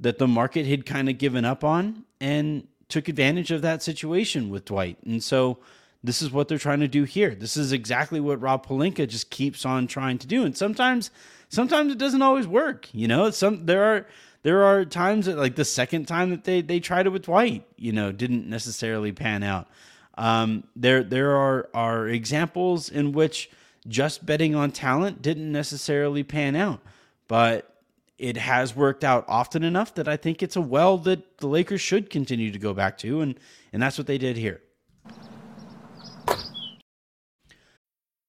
that 0.00 0.18
the 0.18 0.28
market 0.28 0.66
had 0.66 0.84
kind 0.84 1.08
of 1.08 1.18
given 1.18 1.44
up 1.44 1.64
on 1.64 2.04
and 2.20 2.66
took 2.88 3.08
advantage 3.08 3.50
of 3.50 3.62
that 3.62 3.82
situation 3.82 4.50
with 4.50 4.66
Dwight. 4.66 4.98
And 5.04 5.22
so 5.22 5.58
this 6.06 6.22
is 6.22 6.30
what 6.30 6.48
they're 6.48 6.58
trying 6.58 6.80
to 6.80 6.88
do 6.88 7.04
here. 7.04 7.34
This 7.34 7.56
is 7.56 7.72
exactly 7.72 8.20
what 8.20 8.40
Rob 8.40 8.66
Pelinka 8.66 9.08
just 9.08 9.30
keeps 9.30 9.66
on 9.66 9.86
trying 9.86 10.18
to 10.18 10.26
do. 10.26 10.44
And 10.44 10.56
sometimes 10.56 11.10
sometimes 11.48 11.92
it 11.92 11.98
doesn't 11.98 12.22
always 12.22 12.46
work. 12.46 12.88
You 12.92 13.08
know, 13.08 13.30
some 13.30 13.66
there 13.66 13.84
are 13.84 14.06
there 14.42 14.62
are 14.62 14.84
times 14.84 15.26
that, 15.26 15.36
like 15.36 15.56
the 15.56 15.64
second 15.64 16.06
time 16.06 16.30
that 16.30 16.44
they 16.44 16.60
they 16.60 16.80
tried 16.80 17.06
it 17.06 17.10
with 17.10 17.22
Dwight, 17.22 17.66
you 17.76 17.92
know, 17.92 18.12
didn't 18.12 18.48
necessarily 18.48 19.12
pan 19.12 19.42
out. 19.42 19.68
Um, 20.16 20.64
there 20.74 21.02
there 21.02 21.36
are 21.36 21.68
are 21.74 22.08
examples 22.08 22.88
in 22.88 23.12
which 23.12 23.50
just 23.88 24.24
betting 24.24 24.54
on 24.54 24.70
talent 24.72 25.22
didn't 25.22 25.50
necessarily 25.50 26.22
pan 26.22 26.56
out, 26.56 26.80
but 27.28 27.72
it 28.18 28.36
has 28.36 28.74
worked 28.74 29.04
out 29.04 29.24
often 29.28 29.62
enough 29.62 29.94
that 29.94 30.08
I 30.08 30.16
think 30.16 30.42
it's 30.42 30.56
a 30.56 30.60
well 30.60 30.96
that 30.98 31.38
the 31.38 31.46
Lakers 31.46 31.80
should 31.80 32.08
continue 32.08 32.50
to 32.50 32.58
go 32.58 32.72
back 32.72 32.98
to, 32.98 33.20
and 33.20 33.38
and 33.72 33.82
that's 33.82 33.98
what 33.98 34.06
they 34.06 34.18
did 34.18 34.36
here. 34.36 34.60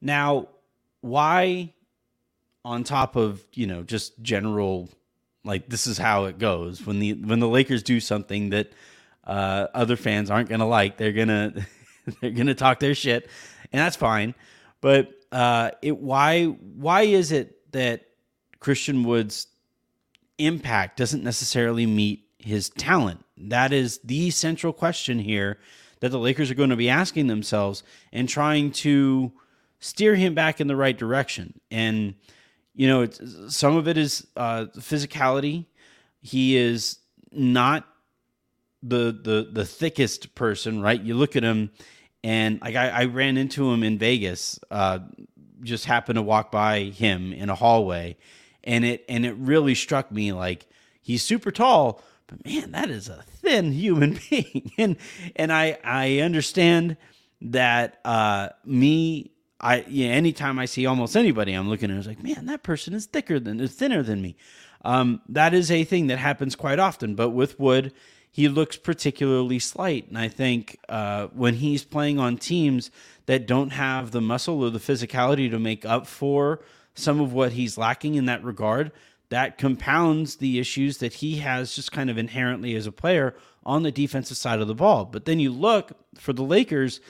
Now, 0.00 0.48
why, 1.00 1.74
on 2.64 2.84
top 2.84 3.16
of 3.16 3.44
you 3.54 3.66
know 3.66 3.82
just 3.82 4.20
general, 4.22 4.88
like 5.44 5.68
this 5.68 5.86
is 5.86 5.98
how 5.98 6.24
it 6.24 6.38
goes 6.38 6.84
when 6.84 6.98
the 6.98 7.14
when 7.14 7.40
the 7.40 7.48
Lakers 7.48 7.82
do 7.82 8.00
something 8.00 8.50
that 8.50 8.72
uh, 9.24 9.66
other 9.74 9.96
fans 9.96 10.30
aren't 10.30 10.48
gonna 10.48 10.68
like, 10.68 10.96
they're 10.96 11.12
gonna 11.12 11.66
they're 12.20 12.30
gonna 12.30 12.54
talk 12.54 12.80
their 12.80 12.94
shit, 12.94 13.28
and 13.72 13.80
that's 13.80 13.96
fine. 13.96 14.34
But 14.80 15.12
uh, 15.32 15.70
it 15.82 15.98
why 15.98 16.46
why 16.46 17.02
is 17.02 17.32
it 17.32 17.72
that 17.72 18.06
Christian 18.58 19.04
Wood's 19.04 19.46
impact 20.38 20.96
doesn't 20.96 21.22
necessarily 21.22 21.86
meet 21.86 22.24
his 22.38 22.70
talent? 22.70 23.24
That 23.36 23.72
is 23.72 24.00
the 24.04 24.30
central 24.30 24.72
question 24.72 25.18
here 25.18 25.58
that 26.00 26.10
the 26.10 26.18
Lakers 26.18 26.50
are 26.50 26.54
going 26.54 26.70
to 26.70 26.76
be 26.76 26.88
asking 26.88 27.26
themselves 27.26 27.82
and 28.12 28.28
trying 28.28 28.72
to 28.72 29.32
steer 29.80 30.14
him 30.14 30.34
back 30.34 30.60
in 30.60 30.66
the 30.66 30.76
right 30.76 30.96
direction. 30.96 31.58
And 31.70 32.14
you 32.74 32.86
know, 32.86 33.02
it's, 33.02 33.20
some 33.48 33.76
of 33.76 33.88
it 33.88 33.98
is 33.98 34.26
uh, 34.36 34.66
physicality. 34.76 35.66
He 36.22 36.56
is 36.56 36.98
not 37.32 37.86
the 38.82 39.12
the 39.12 39.48
the 39.50 39.64
thickest 39.64 40.34
person, 40.34 40.80
right? 40.80 41.00
You 41.00 41.14
look 41.14 41.36
at 41.36 41.42
him, 41.42 41.70
and 42.22 42.60
like 42.62 42.76
I, 42.76 42.88
I 42.88 43.04
ran 43.06 43.36
into 43.36 43.70
him 43.70 43.82
in 43.82 43.98
Vegas. 43.98 44.58
Uh, 44.70 45.00
just 45.62 45.84
happened 45.84 46.16
to 46.16 46.22
walk 46.22 46.50
by 46.50 46.84
him 46.84 47.32
in 47.32 47.50
a 47.50 47.54
hallway, 47.54 48.16
and 48.64 48.84
it 48.84 49.04
and 49.08 49.26
it 49.26 49.34
really 49.36 49.74
struck 49.74 50.10
me 50.10 50.32
like 50.32 50.66
he's 51.02 51.22
super 51.22 51.50
tall, 51.50 52.02
but 52.26 52.44
man, 52.44 52.72
that 52.72 52.88
is 52.88 53.08
a 53.08 53.22
thin 53.26 53.72
human 53.72 54.18
being. 54.30 54.72
and 54.78 54.96
and 55.36 55.52
I 55.52 55.78
I 55.84 56.18
understand 56.20 56.96
that 57.42 57.98
uh, 58.04 58.50
me 58.64 59.32
I 59.60 59.84
yeah, 59.88 60.08
anytime 60.08 60.58
I 60.58 60.64
see 60.64 60.86
almost 60.86 61.16
anybody, 61.16 61.52
I'm 61.52 61.68
looking 61.68 61.90
at 61.90 61.98
it, 61.98 62.06
I 62.06 62.08
like, 62.08 62.22
man, 62.22 62.46
that 62.46 62.62
person 62.62 62.94
is 62.94 63.06
thicker 63.06 63.38
than 63.38 63.60
is 63.60 63.74
thinner 63.74 64.02
than 64.02 64.22
me. 64.22 64.36
Um, 64.84 65.20
that 65.28 65.52
is 65.52 65.70
a 65.70 65.84
thing 65.84 66.06
that 66.06 66.18
happens 66.18 66.56
quite 66.56 66.78
often. 66.78 67.14
But 67.14 67.30
with 67.30 67.60
Wood, 67.60 67.92
he 68.32 68.48
looks 68.48 68.76
particularly 68.76 69.58
slight, 69.58 70.08
and 70.08 70.16
I 70.16 70.28
think 70.28 70.78
uh, 70.88 71.26
when 71.28 71.54
he's 71.54 71.84
playing 71.84 72.18
on 72.18 72.38
teams 72.38 72.90
that 73.26 73.46
don't 73.46 73.70
have 73.70 74.12
the 74.12 74.20
muscle 74.20 74.62
or 74.62 74.70
the 74.70 74.78
physicality 74.78 75.50
to 75.50 75.58
make 75.58 75.84
up 75.84 76.06
for 76.06 76.60
some 76.94 77.20
of 77.20 77.32
what 77.32 77.52
he's 77.52 77.76
lacking 77.76 78.14
in 78.14 78.26
that 78.26 78.42
regard, 78.44 78.92
that 79.30 79.58
compounds 79.58 80.36
the 80.36 80.58
issues 80.58 80.98
that 80.98 81.14
he 81.14 81.36
has 81.36 81.74
just 81.74 81.92
kind 81.92 82.08
of 82.08 82.18
inherently 82.18 82.74
as 82.74 82.86
a 82.86 82.92
player 82.92 83.34
on 83.64 83.82
the 83.82 83.92
defensive 83.92 84.36
side 84.36 84.60
of 84.60 84.68
the 84.68 84.74
ball. 84.74 85.04
But 85.04 85.24
then 85.24 85.38
you 85.38 85.52
look 85.52 85.92
for 86.16 86.32
the 86.32 86.42
Lakers, 86.42 87.00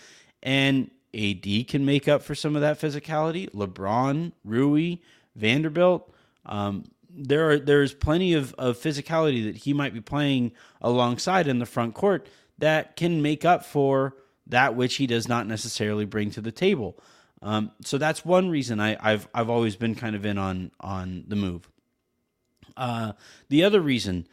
and 0.42 0.90
AD 1.14 1.68
can 1.68 1.84
make 1.84 2.08
up 2.08 2.22
for 2.22 2.34
some 2.34 2.54
of 2.54 2.62
that 2.62 2.80
physicality. 2.80 3.50
LeBron, 3.50 4.32
Rui, 4.44 4.96
Vanderbilt. 5.34 6.12
Um, 6.46 6.84
there 7.12 7.50
are 7.50 7.58
there's 7.58 7.92
plenty 7.92 8.34
of, 8.34 8.54
of 8.54 8.78
physicality 8.78 9.44
that 9.44 9.56
he 9.56 9.72
might 9.72 9.92
be 9.92 10.00
playing 10.00 10.52
alongside 10.80 11.48
in 11.48 11.58
the 11.58 11.66
front 11.66 11.94
court 11.94 12.28
that 12.58 12.96
can 12.96 13.22
make 13.22 13.44
up 13.44 13.64
for 13.64 14.14
that 14.46 14.76
which 14.76 14.96
he 14.96 15.06
does 15.06 15.28
not 15.28 15.46
necessarily 15.46 16.04
bring 16.04 16.30
to 16.30 16.40
the 16.40 16.52
table. 16.52 16.96
Um, 17.42 17.72
so 17.84 17.98
that's 17.98 18.24
one 18.24 18.50
reason 18.50 18.80
I, 18.80 18.96
have 19.00 19.28
I've 19.34 19.50
always 19.50 19.76
been 19.76 19.94
kind 19.94 20.14
of 20.14 20.24
in 20.24 20.38
on 20.38 20.70
on 20.80 21.24
the 21.26 21.36
move. 21.36 21.68
Uh, 22.76 23.12
the 23.48 23.64
other 23.64 23.80
reason 23.80 24.26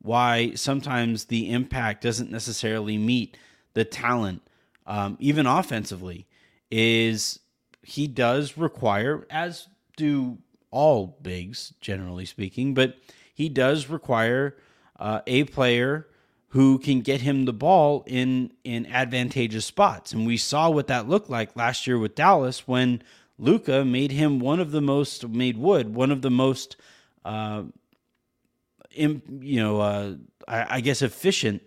why 0.00 0.52
sometimes 0.54 1.26
the 1.26 1.50
impact 1.50 2.02
doesn't 2.02 2.30
necessarily 2.30 2.98
meet 2.98 3.36
the 3.74 3.84
talent 3.84 4.42
um, 4.86 5.16
even 5.20 5.46
offensively, 5.46 6.26
is 6.70 7.40
he 7.82 8.06
does 8.06 8.56
require, 8.56 9.26
as 9.30 9.68
do 9.96 10.38
all 10.70 11.18
bigs, 11.22 11.72
generally 11.80 12.24
speaking, 12.24 12.74
but 12.74 12.96
he 13.32 13.48
does 13.48 13.88
require 13.88 14.56
uh, 14.98 15.20
a 15.26 15.44
player 15.44 16.06
who 16.48 16.78
can 16.78 17.00
get 17.00 17.20
him 17.20 17.46
the 17.46 17.52
ball 17.52 18.04
in 18.06 18.52
in 18.62 18.86
advantageous 18.86 19.64
spots. 19.64 20.12
And 20.12 20.24
we 20.26 20.36
saw 20.36 20.70
what 20.70 20.86
that 20.86 21.08
looked 21.08 21.28
like 21.28 21.56
last 21.56 21.86
year 21.86 21.98
with 21.98 22.14
Dallas 22.14 22.66
when 22.68 23.02
Luka 23.38 23.84
made 23.84 24.12
him 24.12 24.38
one 24.38 24.60
of 24.60 24.70
the 24.70 24.80
most 24.80 25.26
made 25.28 25.56
Wood 25.56 25.94
one 25.94 26.12
of 26.12 26.22
the 26.22 26.30
most 26.30 26.76
uh, 27.24 27.64
in, 28.92 29.20
you 29.42 29.60
know 29.60 29.80
uh, 29.80 30.14
I, 30.46 30.76
I, 30.76 30.80
guess 30.80 31.02
efficient 31.02 31.66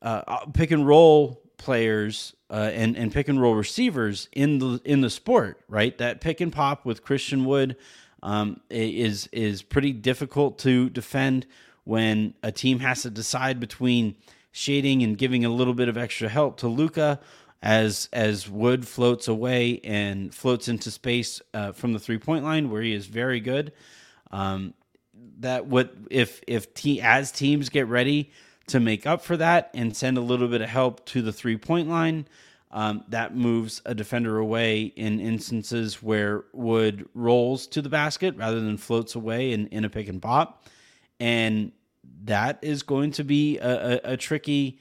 uh, 0.00 0.46
pick 0.54 0.70
and 0.70 0.86
roll 0.86 1.42
players 1.60 2.34
uh, 2.50 2.70
and 2.72 2.96
and 2.96 3.12
pick 3.12 3.28
and 3.28 3.40
roll 3.40 3.54
receivers 3.54 4.28
in 4.32 4.58
the 4.58 4.80
in 4.84 5.02
the 5.02 5.10
sport, 5.10 5.60
right? 5.68 5.96
That 5.98 6.20
pick 6.20 6.40
and 6.40 6.52
pop 6.52 6.84
with 6.84 7.04
Christian 7.04 7.44
Wood 7.44 7.76
um, 8.22 8.60
is 8.70 9.28
is 9.32 9.62
pretty 9.62 9.92
difficult 9.92 10.58
to 10.60 10.90
defend 10.90 11.46
when 11.84 12.34
a 12.42 12.50
team 12.50 12.80
has 12.80 13.02
to 13.02 13.10
decide 13.10 13.60
between 13.60 14.16
shading 14.52 15.02
and 15.02 15.16
giving 15.16 15.44
a 15.44 15.48
little 15.50 15.74
bit 15.74 15.88
of 15.88 15.96
extra 15.96 16.28
help 16.28 16.56
to 16.58 16.68
Luka 16.68 17.20
as 17.62 18.08
as 18.12 18.48
Wood 18.48 18.88
floats 18.88 19.28
away 19.28 19.80
and 19.84 20.34
floats 20.34 20.66
into 20.66 20.90
space 20.90 21.42
uh, 21.52 21.72
from 21.72 21.92
the 21.92 22.00
three 22.00 22.18
point 22.18 22.42
line 22.42 22.70
where 22.70 22.82
he 22.82 22.94
is 22.94 23.06
very 23.06 23.40
good. 23.40 23.72
Um, 24.30 24.74
that 25.40 25.66
what 25.66 25.94
if 26.10 26.40
if 26.46 26.72
te- 26.72 27.00
as 27.02 27.30
teams 27.30 27.68
get 27.68 27.86
ready 27.86 28.32
to 28.70 28.80
make 28.80 29.06
up 29.06 29.22
for 29.22 29.36
that 29.36 29.70
and 29.74 29.96
send 29.96 30.18
a 30.18 30.20
little 30.20 30.48
bit 30.48 30.60
of 30.60 30.68
help 30.68 31.04
to 31.06 31.22
the 31.22 31.32
three 31.32 31.56
point 31.56 31.88
line. 31.88 32.26
Um, 32.72 33.02
that 33.08 33.34
moves 33.34 33.82
a 33.84 33.96
defender 33.96 34.38
away 34.38 34.82
in 34.82 35.18
instances 35.18 36.00
where 36.00 36.44
Wood 36.52 37.08
rolls 37.14 37.66
to 37.68 37.82
the 37.82 37.88
basket 37.88 38.36
rather 38.36 38.60
than 38.60 38.76
floats 38.76 39.16
away 39.16 39.52
in, 39.52 39.66
in 39.68 39.84
a 39.84 39.90
pick 39.90 40.06
and 40.08 40.22
pop. 40.22 40.68
And 41.18 41.72
that 42.24 42.60
is 42.62 42.84
going 42.84 43.10
to 43.12 43.24
be 43.24 43.58
a, 43.58 43.94
a, 44.04 44.12
a 44.12 44.16
tricky 44.16 44.78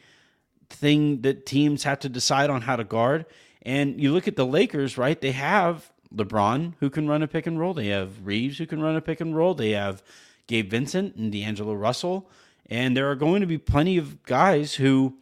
thing 0.69 1.21
that 1.21 1.47
teams 1.47 1.83
have 1.83 1.99
to 2.01 2.09
decide 2.09 2.51
on 2.51 2.61
how 2.61 2.75
to 2.75 2.83
guard. 2.83 3.25
And 3.63 3.99
you 3.99 4.13
look 4.13 4.27
at 4.27 4.35
the 4.35 4.45
Lakers, 4.45 4.95
right? 4.95 5.19
They 5.19 5.31
have 5.31 5.91
LeBron 6.13 6.73
who 6.79 6.91
can 6.91 7.07
run 7.07 7.23
a 7.23 7.27
pick 7.27 7.47
and 7.47 7.59
roll. 7.59 7.73
They 7.73 7.87
have 7.87 8.25
Reaves 8.25 8.59
who 8.59 8.67
can 8.67 8.81
run 8.81 8.95
a 8.95 9.01
pick 9.01 9.19
and 9.19 9.35
roll. 9.35 9.55
They 9.55 9.71
have 9.71 10.03
Gabe 10.47 10.69
Vincent 10.69 11.15
and 11.15 11.31
D'Angelo 11.31 11.73
Russell 11.73 12.29
and 12.69 12.95
there 12.95 13.09
are 13.09 13.15
going 13.15 13.41
to 13.41 13.47
be 13.47 13.57
plenty 13.57 13.97
of 13.97 14.23
guys 14.23 14.75
who 14.75 15.15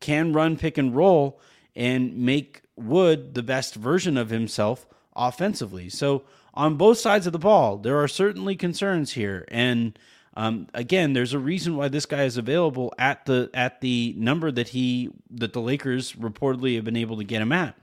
can 0.00 0.32
run 0.32 0.56
pick 0.56 0.78
and 0.78 0.96
roll 0.96 1.40
and 1.74 2.16
make 2.16 2.62
Wood 2.76 3.34
the 3.34 3.42
best 3.42 3.74
version 3.74 4.16
of 4.16 4.30
himself 4.30 4.86
offensively. 5.14 5.88
So 5.88 6.22
on 6.54 6.76
both 6.76 6.98
sides 6.98 7.26
of 7.26 7.32
the 7.32 7.38
ball, 7.38 7.76
there 7.76 7.98
are 7.98 8.08
certainly 8.08 8.56
concerns 8.56 9.12
here. 9.12 9.44
And 9.48 9.98
um, 10.34 10.68
again, 10.72 11.12
there's 11.12 11.34
a 11.34 11.38
reason 11.38 11.76
why 11.76 11.88
this 11.88 12.06
guy 12.06 12.24
is 12.24 12.36
available 12.36 12.94
at 12.98 13.26
the 13.26 13.50
at 13.52 13.80
the 13.82 14.14
number 14.16 14.50
that 14.50 14.68
he 14.68 15.10
that 15.30 15.52
the 15.52 15.60
Lakers 15.60 16.12
reportedly 16.12 16.76
have 16.76 16.84
been 16.84 16.96
able 16.96 17.18
to 17.18 17.24
get 17.24 17.42
him 17.42 17.52
at. 17.52 17.76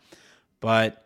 But 0.59 1.05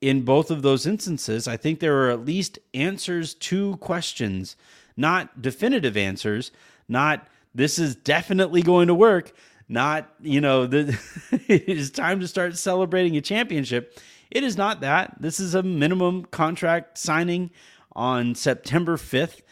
in 0.00 0.22
both 0.22 0.50
of 0.50 0.62
those 0.62 0.86
instances, 0.86 1.46
I 1.46 1.56
think 1.56 1.80
there 1.80 2.02
are 2.04 2.10
at 2.10 2.24
least 2.24 2.58
answers 2.74 3.34
to 3.34 3.76
questions, 3.76 4.56
not 4.96 5.42
definitive 5.42 5.96
answers, 5.96 6.52
not 6.88 7.26
this 7.54 7.78
is 7.78 7.94
definitely 7.94 8.62
going 8.62 8.88
to 8.88 8.94
work, 8.94 9.32
not, 9.68 10.12
you 10.20 10.40
know, 10.40 10.66
the, 10.66 10.98
it 11.48 11.68
is 11.68 11.90
time 11.90 12.20
to 12.20 12.28
start 12.28 12.56
celebrating 12.56 13.16
a 13.16 13.20
championship. 13.20 13.98
It 14.30 14.44
is 14.44 14.56
not 14.56 14.80
that. 14.80 15.16
This 15.20 15.40
is 15.40 15.54
a 15.54 15.62
minimum 15.62 16.24
contract 16.26 16.98
signing 16.98 17.50
on 17.94 18.34
September 18.34 18.96
5th. 18.96 19.42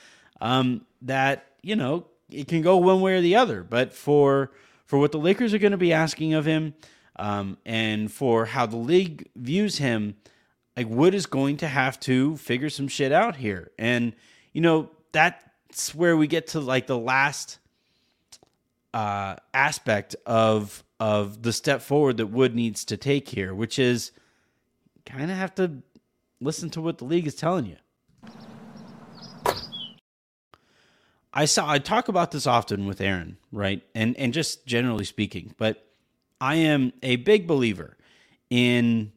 um, 0.40 0.86
that 1.02 1.46
you 1.62 1.76
know 1.76 2.06
it 2.30 2.48
can 2.48 2.62
go 2.62 2.76
one 2.76 3.00
way 3.00 3.14
or 3.14 3.20
the 3.20 3.36
other. 3.36 3.62
But 3.62 3.92
for 3.92 4.50
for 4.86 4.98
what 4.98 5.12
the 5.12 5.18
Lakers 5.18 5.54
are 5.54 5.58
going 5.58 5.72
to 5.72 5.78
be 5.78 5.92
asking 5.92 6.34
of 6.34 6.44
him, 6.46 6.74
um, 7.16 7.58
and 7.64 8.10
for 8.10 8.46
how 8.46 8.66
the 8.66 8.76
league 8.76 9.28
views 9.36 9.78
him, 9.78 10.16
like 10.76 10.88
Wood 10.88 11.14
is 11.14 11.26
going 11.26 11.56
to 11.58 11.68
have 11.68 12.00
to 12.00 12.36
figure 12.36 12.70
some 12.70 12.88
shit 12.88 13.12
out 13.12 13.36
here. 13.36 13.70
And 13.78 14.14
you 14.52 14.60
know 14.60 14.90
that's 15.12 15.94
where 15.94 16.16
we 16.16 16.26
get 16.26 16.48
to 16.48 16.60
like 16.60 16.86
the 16.86 16.98
last 16.98 17.58
uh, 18.94 19.36
aspect 19.54 20.16
of 20.26 20.84
of 20.98 21.42
the 21.42 21.52
step 21.52 21.80
forward 21.80 22.18
that 22.18 22.26
Wood 22.26 22.54
needs 22.54 22.84
to 22.86 22.96
take 22.96 23.28
here, 23.28 23.54
which 23.54 23.78
is 23.78 24.12
kind 25.06 25.30
of 25.30 25.36
have 25.36 25.54
to 25.54 25.82
listen 26.40 26.68
to 26.70 26.80
what 26.80 26.98
the 26.98 27.04
league 27.04 27.26
is 27.26 27.34
telling 27.34 27.66
you. 27.66 27.76
I 31.32 31.44
saw 31.44 31.70
I 31.70 31.78
talk 31.78 32.08
about 32.08 32.32
this 32.32 32.46
often 32.46 32.86
with 32.86 33.00
Aaron, 33.00 33.36
right? 33.52 33.82
And 33.94 34.16
and 34.16 34.32
just 34.32 34.66
generally 34.66 35.04
speaking, 35.04 35.54
but 35.58 35.86
I 36.40 36.56
am 36.56 36.92
a 37.02 37.16
big 37.16 37.46
believer 37.46 37.96
in 38.48 39.12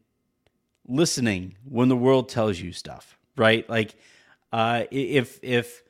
listening 0.88 1.56
when 1.68 1.90
the 1.90 1.96
world 1.98 2.30
tells 2.30 2.60
you 2.60 2.72
stuff, 2.72 3.18
right? 3.36 3.68
Like 3.70 3.96
uh 4.52 4.84
if 4.92 5.40
if 5.42 5.83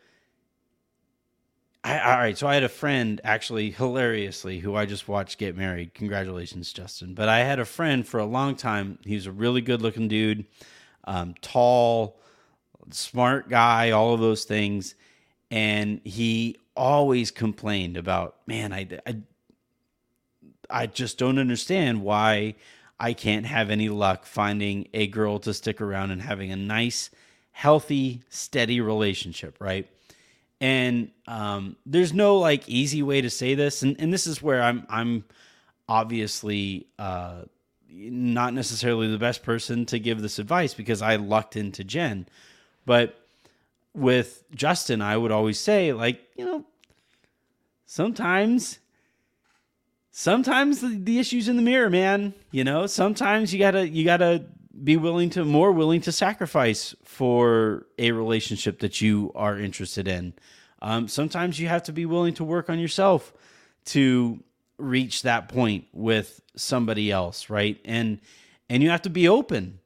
I, 1.83 1.99
all 1.99 2.17
right, 2.17 2.37
so 2.37 2.47
I 2.47 2.53
had 2.53 2.63
a 2.63 2.69
friend 2.69 3.19
actually 3.23 3.71
hilariously 3.71 4.59
who 4.59 4.75
I 4.75 4.85
just 4.85 5.07
watched 5.07 5.37
get 5.37 5.57
married. 5.57 5.93
Congratulations, 5.93 6.71
Justin. 6.71 7.13
But 7.13 7.27
I 7.27 7.39
had 7.39 7.59
a 7.59 7.65
friend 7.65 8.07
for 8.07 8.19
a 8.19 8.25
long 8.25 8.55
time. 8.55 8.99
He 9.03 9.15
was 9.15 9.25
a 9.25 9.31
really 9.33 9.61
good 9.61 9.81
looking 9.81 10.07
dude, 10.07 10.45
um, 11.03 11.35
tall, 11.41 12.19
smart 12.91 13.49
guy, 13.49 13.91
all 13.91 14.13
of 14.13 14.21
those 14.21 14.45
things 14.45 14.95
and 15.53 16.01
he 16.03 16.57
always 16.75 17.29
complained 17.29 17.95
about, 17.95 18.37
man, 18.47 18.73
I, 18.73 18.87
I, 19.05 19.17
I 20.67 20.87
just 20.87 21.19
don't 21.19 21.37
understand 21.37 22.01
why 22.01 22.55
I 22.99 23.13
can't 23.13 23.45
have 23.45 23.69
any 23.69 23.87
luck 23.87 24.25
finding 24.25 24.87
a 24.95 25.05
girl 25.05 25.37
to 25.41 25.53
stick 25.53 25.79
around 25.79 26.09
and 26.09 26.23
having 26.23 26.51
a 26.51 26.55
nice, 26.55 27.11
healthy, 27.51 28.23
steady 28.29 28.81
relationship, 28.81 29.55
right? 29.59 29.87
And 30.63 31.11
um, 31.27 31.75
there's 31.85 32.13
no 32.13 32.37
like 32.37 32.69
easy 32.69 33.03
way 33.03 33.19
to 33.19 33.29
say 33.29 33.53
this, 33.53 33.83
and, 33.83 33.97
and 33.99 34.13
this 34.13 34.25
is 34.25 34.41
where 34.41 34.63
I'm 34.63 34.85
I'm 34.87 35.25
obviously 35.89 36.87
uh, 36.97 37.41
not 37.89 38.53
necessarily 38.53 39.11
the 39.11 39.17
best 39.17 39.43
person 39.43 39.85
to 39.87 39.99
give 39.99 40.21
this 40.21 40.39
advice 40.39 40.73
because 40.73 41.01
I 41.01 41.17
lucked 41.17 41.57
into 41.57 41.83
Jen, 41.83 42.27
but 42.85 43.19
with 43.93 44.45
Justin, 44.55 45.01
I 45.01 45.17
would 45.17 45.33
always 45.33 45.59
say, 45.59 45.91
like, 45.91 46.21
you 46.37 46.45
know, 46.45 46.63
sometimes 47.85 48.79
sometimes 50.11 50.79
the, 50.79 50.97
the 50.97 51.19
issue's 51.19 51.49
in 51.49 51.57
the 51.57 51.61
mirror, 51.61 51.89
man. 51.89 52.33
You 52.51 52.63
know, 52.63 52.87
sometimes 52.87 53.51
you 53.51 53.59
gotta 53.59 53.89
you 53.89 54.05
gotta 54.05 54.45
be 54.81 54.97
willing 54.97 55.29
to 55.31 55.45
more 55.45 55.71
willing 55.71 56.01
to 56.01 56.11
sacrifice 56.11 56.95
for 57.03 57.85
a 57.97 58.11
relationship 58.11 58.79
that 58.79 59.01
you 59.01 59.31
are 59.35 59.57
interested 59.57 60.07
in. 60.07 60.33
Um, 60.81 61.07
sometimes 61.07 61.59
you 61.59 61.67
have 61.67 61.83
to 61.83 61.93
be 61.93 62.05
willing 62.05 62.33
to 62.35 62.43
work 62.43 62.69
on 62.69 62.79
yourself 62.79 63.33
to 63.85 64.43
reach 64.77 65.21
that 65.23 65.49
point 65.49 65.85
with 65.93 66.41
somebody 66.55 67.11
else, 67.11 67.49
right? 67.49 67.79
And 67.85 68.19
and 68.69 68.81
you 68.81 68.89
have 68.89 69.03
to 69.03 69.09
be 69.09 69.27
open 69.27 69.79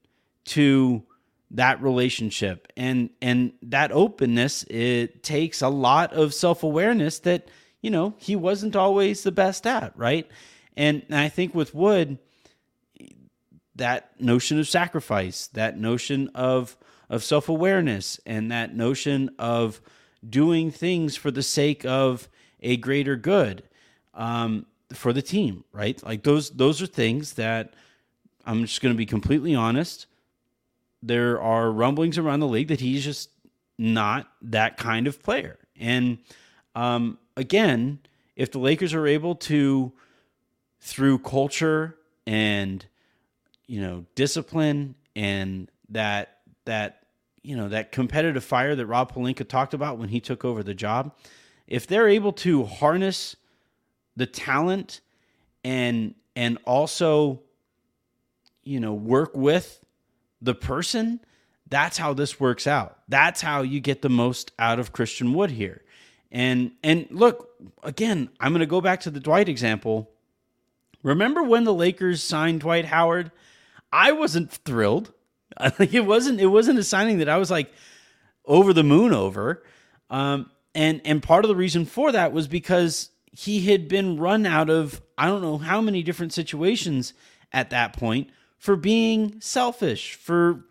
to 0.46 1.04
that 1.52 1.82
relationship 1.82 2.72
and 2.76 3.10
and 3.22 3.54
that 3.62 3.92
openness 3.92 4.64
it 4.64 5.24
takes 5.24 5.62
a 5.62 5.70
lot 5.70 6.12
of 6.14 6.34
self-awareness 6.34 7.20
that 7.20 7.48
you 7.82 7.90
know 7.90 8.14
he 8.18 8.36
wasn't 8.36 8.76
always 8.76 9.24
the 9.24 9.32
best 9.32 9.66
at 9.66 9.98
right 9.98 10.30
and, 10.76 11.04
and 11.08 11.18
i 11.18 11.30
think 11.30 11.56
with 11.56 11.74
wood 11.74 12.18
that 13.78 14.20
notion 14.20 14.60
of 14.60 14.68
sacrifice 14.68 15.48
that 15.48 15.78
notion 15.78 16.30
of 16.36 16.78
of 17.10 17.24
self-awareness 17.24 18.20
and 18.26 18.52
that 18.52 18.76
notion 18.76 19.30
of 19.40 19.80
doing 20.28 20.72
things 20.72 21.16
for 21.16 21.32
the 21.32 21.44
sake 21.44 21.86
of 21.86 22.28
a 22.62 22.76
greater 22.78 23.16
good 23.16 23.64
um, 24.14 24.66
for 24.94 25.14
the 25.14 25.22
team 25.22 25.64
right 25.72 26.04
like 26.04 26.24
those 26.24 26.50
those 26.52 26.82
are 26.82 26.88
things 26.88 27.34
that 27.34 27.74
i'm 28.46 28.62
just 28.62 28.82
going 28.82 28.94
to 28.94 28.98
be 28.98 29.06
completely 29.06 29.56
honest 29.56 30.08
there 31.02 31.42
are 31.42 31.72
rumblings 31.72 32.18
around 32.18 32.40
the 32.40 32.48
league 32.48 32.68
that 32.68 32.80
he's 32.80 33.04
just 33.04 33.30
not 33.78 34.28
that 34.42 34.78
kind 34.78 35.08
of 35.08 35.22
player. 35.22 35.60
And 35.76 36.20
um, 36.76 37.20
again, 37.36 38.00
if 38.36 38.52
the 38.52 38.60
Lakers 38.60 38.94
are 38.94 39.08
able 39.08 39.36
to, 39.36 39.94
through 40.80 41.20
culture 41.20 41.98
and 42.26 42.86
you 43.68 43.82
know 43.82 44.06
discipline 44.16 44.96
and 45.16 45.70
that 45.90 46.40
that 46.66 47.04
you 47.44 47.56
know 47.56 47.70
that 47.70 47.92
competitive 47.92 48.44
fire 48.44 48.76
that 48.76 48.86
Rob 48.86 49.14
Pelinka 49.14 49.48
talked 49.48 49.74
about 49.74 49.98
when 49.98 50.10
he 50.10 50.20
took 50.20 50.44
over 50.44 50.64
the 50.64 50.74
job, 50.74 51.14
if 51.68 51.86
they're 51.86 52.08
able 52.08 52.34
to 52.34 52.64
harness 52.64 53.36
the 54.16 54.26
talent 54.26 55.02
and 55.64 56.16
and 56.36 56.58
also 56.66 57.42
you 58.64 58.80
know 58.80 58.94
work 58.94 59.36
with 59.36 59.84
the 60.42 60.56
person, 60.56 61.20
that's 61.70 61.98
how 61.98 62.14
this 62.14 62.40
works 62.40 62.68
out. 62.68 63.00
That's 63.08 63.42
how 63.42 63.62
you 63.62 63.80
get 63.80 64.02
the 64.02 64.10
most 64.10 64.52
out 64.60 64.80
of 64.80 64.94
Christian 64.94 65.34
Wood 65.34 65.52
here. 65.52 65.84
And 66.32 66.72
and 66.84 67.08
look, 67.10 67.50
again, 67.84 68.30
I'm 68.40 68.52
going 68.52 68.60
to 68.60 68.66
go 68.66 68.82
back 68.82 69.02
to 69.02 69.10
the 69.10 69.20
Dwight 69.20 69.50
example. 69.50 70.12
Remember 71.04 71.44
when 71.44 71.64
the 71.64 71.74
Lakers 71.74 72.22
signed 72.22 72.62
Dwight 72.62 72.86
Howard? 72.86 73.32
I 73.92 74.12
wasn't 74.12 74.52
thrilled. 74.52 75.12
It 75.80 76.06
wasn't 76.06 76.40
it 76.40 76.48
wasn't 76.48 76.78
a 76.78 76.84
signing 76.84 77.18
that 77.18 77.30
I 77.30 77.38
was 77.38 77.50
like 77.50 77.72
over 78.46 78.74
the 78.74 78.84
moon 78.84 79.12
over. 79.12 79.64
Um, 80.10 80.52
and 80.76 81.02
and 81.04 81.24
part 81.24 81.44
of 81.44 81.50
the 81.50 81.56
reason 81.56 81.86
for 81.86 82.12
that 82.12 82.32
was 82.32 82.48
because 82.48 83.10
he 83.32 83.62
had 83.62 83.88
been 83.88 84.18
run 84.18 84.46
out 84.46 84.70
of 84.70 85.02
I 85.18 85.28
don't 85.28 85.42
know 85.42 85.58
how 85.58 85.82
many 85.82 86.04
different 86.04 86.34
situations 86.34 87.14
at 87.52 87.72
that 87.72 87.94
point 87.94 88.30
for 88.58 88.76
being 88.76 89.40
selfish, 89.40 90.16
for 90.16 90.66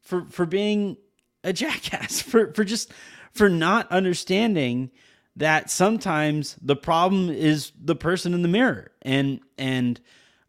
for 0.00 0.24
for 0.26 0.46
being 0.46 0.96
a 1.44 1.52
jackass, 1.54 2.20
for 2.20 2.52
for 2.52 2.64
just 2.64 2.92
for 3.32 3.48
not 3.48 3.90
understanding 3.92 4.90
that 5.36 5.70
sometimes 5.70 6.56
the 6.60 6.76
problem 6.76 7.30
is 7.30 7.72
the 7.80 7.94
person 7.94 8.34
in 8.34 8.42
the 8.42 8.48
mirror. 8.48 8.90
And 9.02 9.40
and 9.56 10.00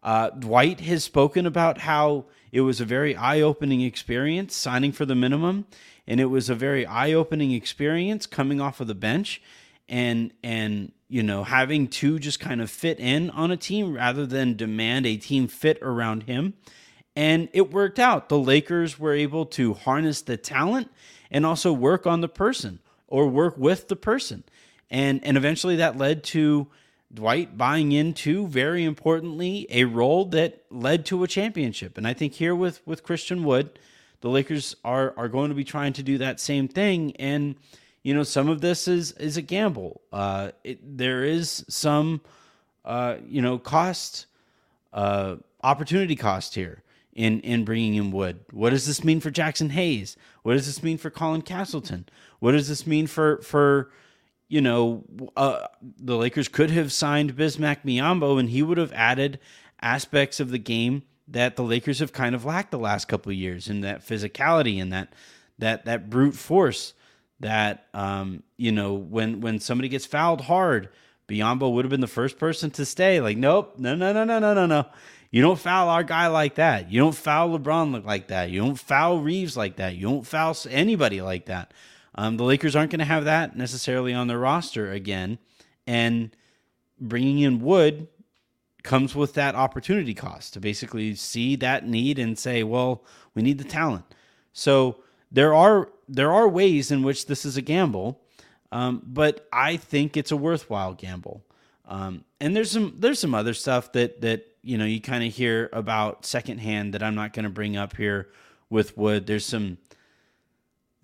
uh, 0.01 0.29
Dwight 0.29 0.79
has 0.81 1.03
spoken 1.03 1.45
about 1.45 1.79
how 1.79 2.25
it 2.51 2.61
was 2.61 2.79
a 2.79 2.85
very 2.85 3.15
eye-opening 3.15 3.81
experience 3.81 4.55
signing 4.55 4.91
for 4.91 5.05
the 5.05 5.15
minimum, 5.15 5.65
and 6.07 6.19
it 6.19 6.25
was 6.25 6.49
a 6.49 6.55
very 6.55 6.85
eye-opening 6.85 7.51
experience 7.51 8.25
coming 8.25 8.61
off 8.61 8.79
of 8.79 8.87
the 8.87 8.95
bench, 8.95 9.41
and 9.87 10.31
and 10.43 10.91
you 11.09 11.21
know 11.21 11.43
having 11.43 11.87
to 11.87 12.17
just 12.17 12.39
kind 12.39 12.61
of 12.61 12.69
fit 12.69 12.99
in 12.99 13.29
on 13.31 13.51
a 13.51 13.57
team 13.57 13.93
rather 13.93 14.25
than 14.25 14.55
demand 14.55 15.05
a 15.05 15.17
team 15.17 15.47
fit 15.47 15.77
around 15.81 16.23
him. 16.23 16.53
And 17.15 17.49
it 17.51 17.71
worked 17.71 17.99
out. 17.99 18.29
The 18.29 18.39
Lakers 18.39 18.97
were 18.97 19.13
able 19.13 19.45
to 19.47 19.73
harness 19.73 20.21
the 20.21 20.37
talent 20.37 20.89
and 21.29 21.45
also 21.45 21.73
work 21.73 22.07
on 22.07 22.21
the 22.21 22.29
person 22.29 22.79
or 23.07 23.27
work 23.27 23.57
with 23.57 23.89
the 23.89 23.95
person. 23.97 24.43
And 24.89 25.23
and 25.25 25.35
eventually 25.35 25.75
that 25.77 25.97
led 25.97 26.23
to 26.25 26.67
Dwight 27.13 27.57
buying 27.57 27.91
into 27.91 28.47
very 28.47 28.83
importantly 28.83 29.65
a 29.69 29.85
role 29.85 30.25
that 30.25 30.63
led 30.69 31.05
to 31.07 31.23
a 31.23 31.27
championship. 31.27 31.97
And 31.97 32.07
I 32.07 32.13
think 32.13 32.33
here 32.33 32.55
with 32.55 32.85
with 32.85 33.03
Christian 33.03 33.43
Wood, 33.43 33.79
the 34.21 34.29
Lakers 34.29 34.75
are 34.85 35.13
are 35.17 35.27
going 35.27 35.49
to 35.49 35.55
be 35.55 35.63
trying 35.63 35.93
to 35.93 36.03
do 36.03 36.17
that 36.19 36.39
same 36.39 36.67
thing 36.67 37.15
and 37.17 37.55
you 38.03 38.13
know 38.13 38.23
some 38.23 38.47
of 38.47 38.61
this 38.61 38.87
is 38.87 39.13
is 39.13 39.37
a 39.37 39.41
gamble. 39.41 40.01
Uh 40.13 40.51
it, 40.63 40.97
there 40.97 41.23
is 41.23 41.65
some 41.67 42.21
uh 42.85 43.15
you 43.27 43.41
know 43.41 43.57
cost 43.57 44.27
uh 44.93 45.35
opportunity 45.63 46.15
cost 46.15 46.53
here 46.53 46.83
in 47.13 47.41
in 47.41 47.65
bringing 47.65 47.95
in 47.95 48.11
Wood? 48.11 48.39
What 48.51 48.69
does 48.69 48.85
this 48.85 49.03
mean 49.03 49.19
for 49.19 49.31
Jaxson 49.31 49.71
Hayes? 49.71 50.15
What 50.43 50.53
does 50.53 50.67
this 50.67 50.83
mean 50.83 50.97
for 50.97 51.09
Colin 51.09 51.41
Castleton? 51.41 52.07
What 52.39 52.51
does 52.51 52.69
this 52.69 52.85
mean 52.85 53.07
for 53.07 53.41
for 53.41 53.91
you 54.49 54.59
know 54.59 55.05
uh, 55.37 55.67
the 55.79 56.17
Lakers 56.17 56.49
could 56.49 56.71
have 56.71 56.91
signed 56.91 57.37
Bismack 57.37 57.85
Biyombo 57.85 58.39
and 58.39 58.49
he 58.49 58.61
would 58.61 58.77
have 58.77 58.91
added 58.93 59.39
aspects 59.81 60.41
of 60.41 60.49
the 60.51 60.57
game 60.57 61.03
that 61.27 61.55
the 61.55 61.63
Lakers 61.63 61.99
have 61.99 62.11
kind 62.11 62.35
of 62.35 62.43
lacked 62.43 62.71
the 62.71 62.79
last 62.79 63.07
couple 63.07 63.29
of 63.29 63.37
years 63.37 63.69
in 63.69 63.81
that 63.81 64.05
physicality 64.05 64.81
and 64.81 64.91
that 64.91 65.13
that 65.59 65.85
that 65.85 66.09
brute 66.09 66.35
force 66.35 66.93
that 67.39 67.87
um, 67.93 68.43
you 68.57 68.71
know 68.71 68.93
when 68.93 69.41
when 69.41 69.59
somebody 69.59 69.87
gets 69.89 70.05
fouled 70.05 70.41
hard, 70.41 70.89
Biyombo 71.27 71.71
would 71.73 71.85
have 71.85 71.89
been 71.89 72.01
the 72.01 72.07
first 72.07 72.37
person 72.37 72.71
to 72.71 72.85
stay. 72.85 73.21
Like, 73.21 73.37
nope, 73.37 73.75
no, 73.77 73.95
no, 73.95 74.11
no, 74.11 74.23
no, 74.23 74.39
no, 74.39 74.53
no, 74.53 74.65
no. 74.65 74.85
You 75.31 75.43
don't 75.43 75.59
foul 75.59 75.89
our 75.89 76.03
guy 76.03 76.27
like 76.27 76.55
that. 76.55 76.91
You 76.91 76.99
don't 77.01 77.15
foul 77.15 77.57
LeBron 77.57 78.03
like 78.03 78.29
that. 78.29 78.49
You 78.49 78.61
don't 78.61 78.79
foul 78.79 79.19
Reaves 79.19 79.55
like 79.55 79.75
that. 79.75 79.95
You 79.95 80.07
don't 80.07 80.25
foul 80.25 80.57
anybody 80.69 81.21
like 81.21 81.45
that. 81.45 81.71
Um, 82.15 82.37
the 82.37 82.43
Lakers 82.43 82.75
aren't 82.75 82.91
going 82.91 82.99
to 82.99 83.05
have 83.05 83.25
that 83.25 83.55
necessarily 83.55 84.13
on 84.13 84.27
their 84.27 84.39
roster 84.39 84.91
again, 84.91 85.37
and 85.87 86.35
bringing 86.99 87.39
in 87.39 87.61
Wood 87.61 88.07
comes 88.83 89.15
with 89.15 89.33
that 89.33 89.55
opportunity 89.55 90.13
cost 90.13 90.53
to 90.53 90.59
basically 90.59 91.15
see 91.15 91.55
that 91.57 91.87
need 91.87 92.17
and 92.17 92.37
say, 92.37 92.63
well, 92.63 93.03
we 93.35 93.41
need 93.41 93.57
the 93.57 93.63
talent. 93.63 94.05
So 94.53 95.03
there 95.31 95.53
are 95.53 95.89
there 96.07 96.31
are 96.31 96.47
ways 96.47 96.91
in 96.91 97.03
which 97.03 97.27
this 97.27 97.45
is 97.45 97.55
a 97.55 97.61
gamble, 97.61 98.19
um, 98.71 99.01
but 99.05 99.47
I 99.53 99.77
think 99.77 100.17
it's 100.17 100.31
a 100.31 100.37
worthwhile 100.37 100.93
gamble. 100.93 101.43
Um, 101.85 102.23
and 102.39 102.55
there's 102.55 102.71
some 102.71 102.95
there's 102.97 103.19
some 103.19 103.35
other 103.35 103.53
stuff 103.53 103.91
that 103.93 104.21
that 104.21 104.45
you 104.61 104.77
know 104.77 104.85
you 104.85 105.01
kind 105.01 105.23
of 105.23 105.33
hear 105.33 105.69
about 105.73 106.25
secondhand 106.25 106.93
that 106.93 107.03
I'm 107.03 107.15
not 107.15 107.33
going 107.33 107.43
to 107.43 107.49
bring 107.49 107.77
up 107.77 107.95
here 107.95 108.29
with 108.69 108.97
Wood. 108.97 109.27
There's 109.27 109.45
some 109.45 109.77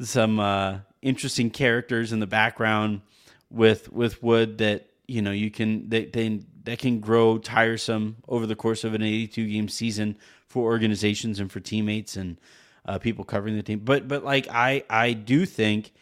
some 0.01 0.39
uh, 0.39 0.79
interesting 1.05 1.51
characters 1.51 2.11
in 2.11 2.19
the 2.19 2.27
background 2.27 3.01
with 3.49 3.93
with 3.93 4.21
Wood 4.21 4.57
that 4.57 4.89
you 5.07 5.21
know 5.21 5.31
you 5.31 5.51
can 5.51 5.87
they, 5.87 6.05
they 6.05 6.41
that 6.63 6.79
can 6.79 6.99
grow 6.99 7.37
tiresome 7.37 8.17
over 8.27 8.45
the 8.47 8.55
course 8.55 8.83
of 8.83 8.93
an 8.95 9.03
82 9.03 9.47
game 9.47 9.69
season 9.69 10.17
for 10.47 10.63
organizations 10.63 11.39
and 11.39 11.51
for 11.51 11.59
teammates 11.59 12.17
and 12.17 12.41
uh, 12.85 12.97
people 12.97 13.23
covering 13.23 13.55
the 13.55 13.63
team. 13.63 13.79
But 13.79 14.07
but 14.07 14.25
like 14.25 14.47
I 14.49 14.83
I 14.89 15.13
do 15.13 15.45
think 15.45 15.93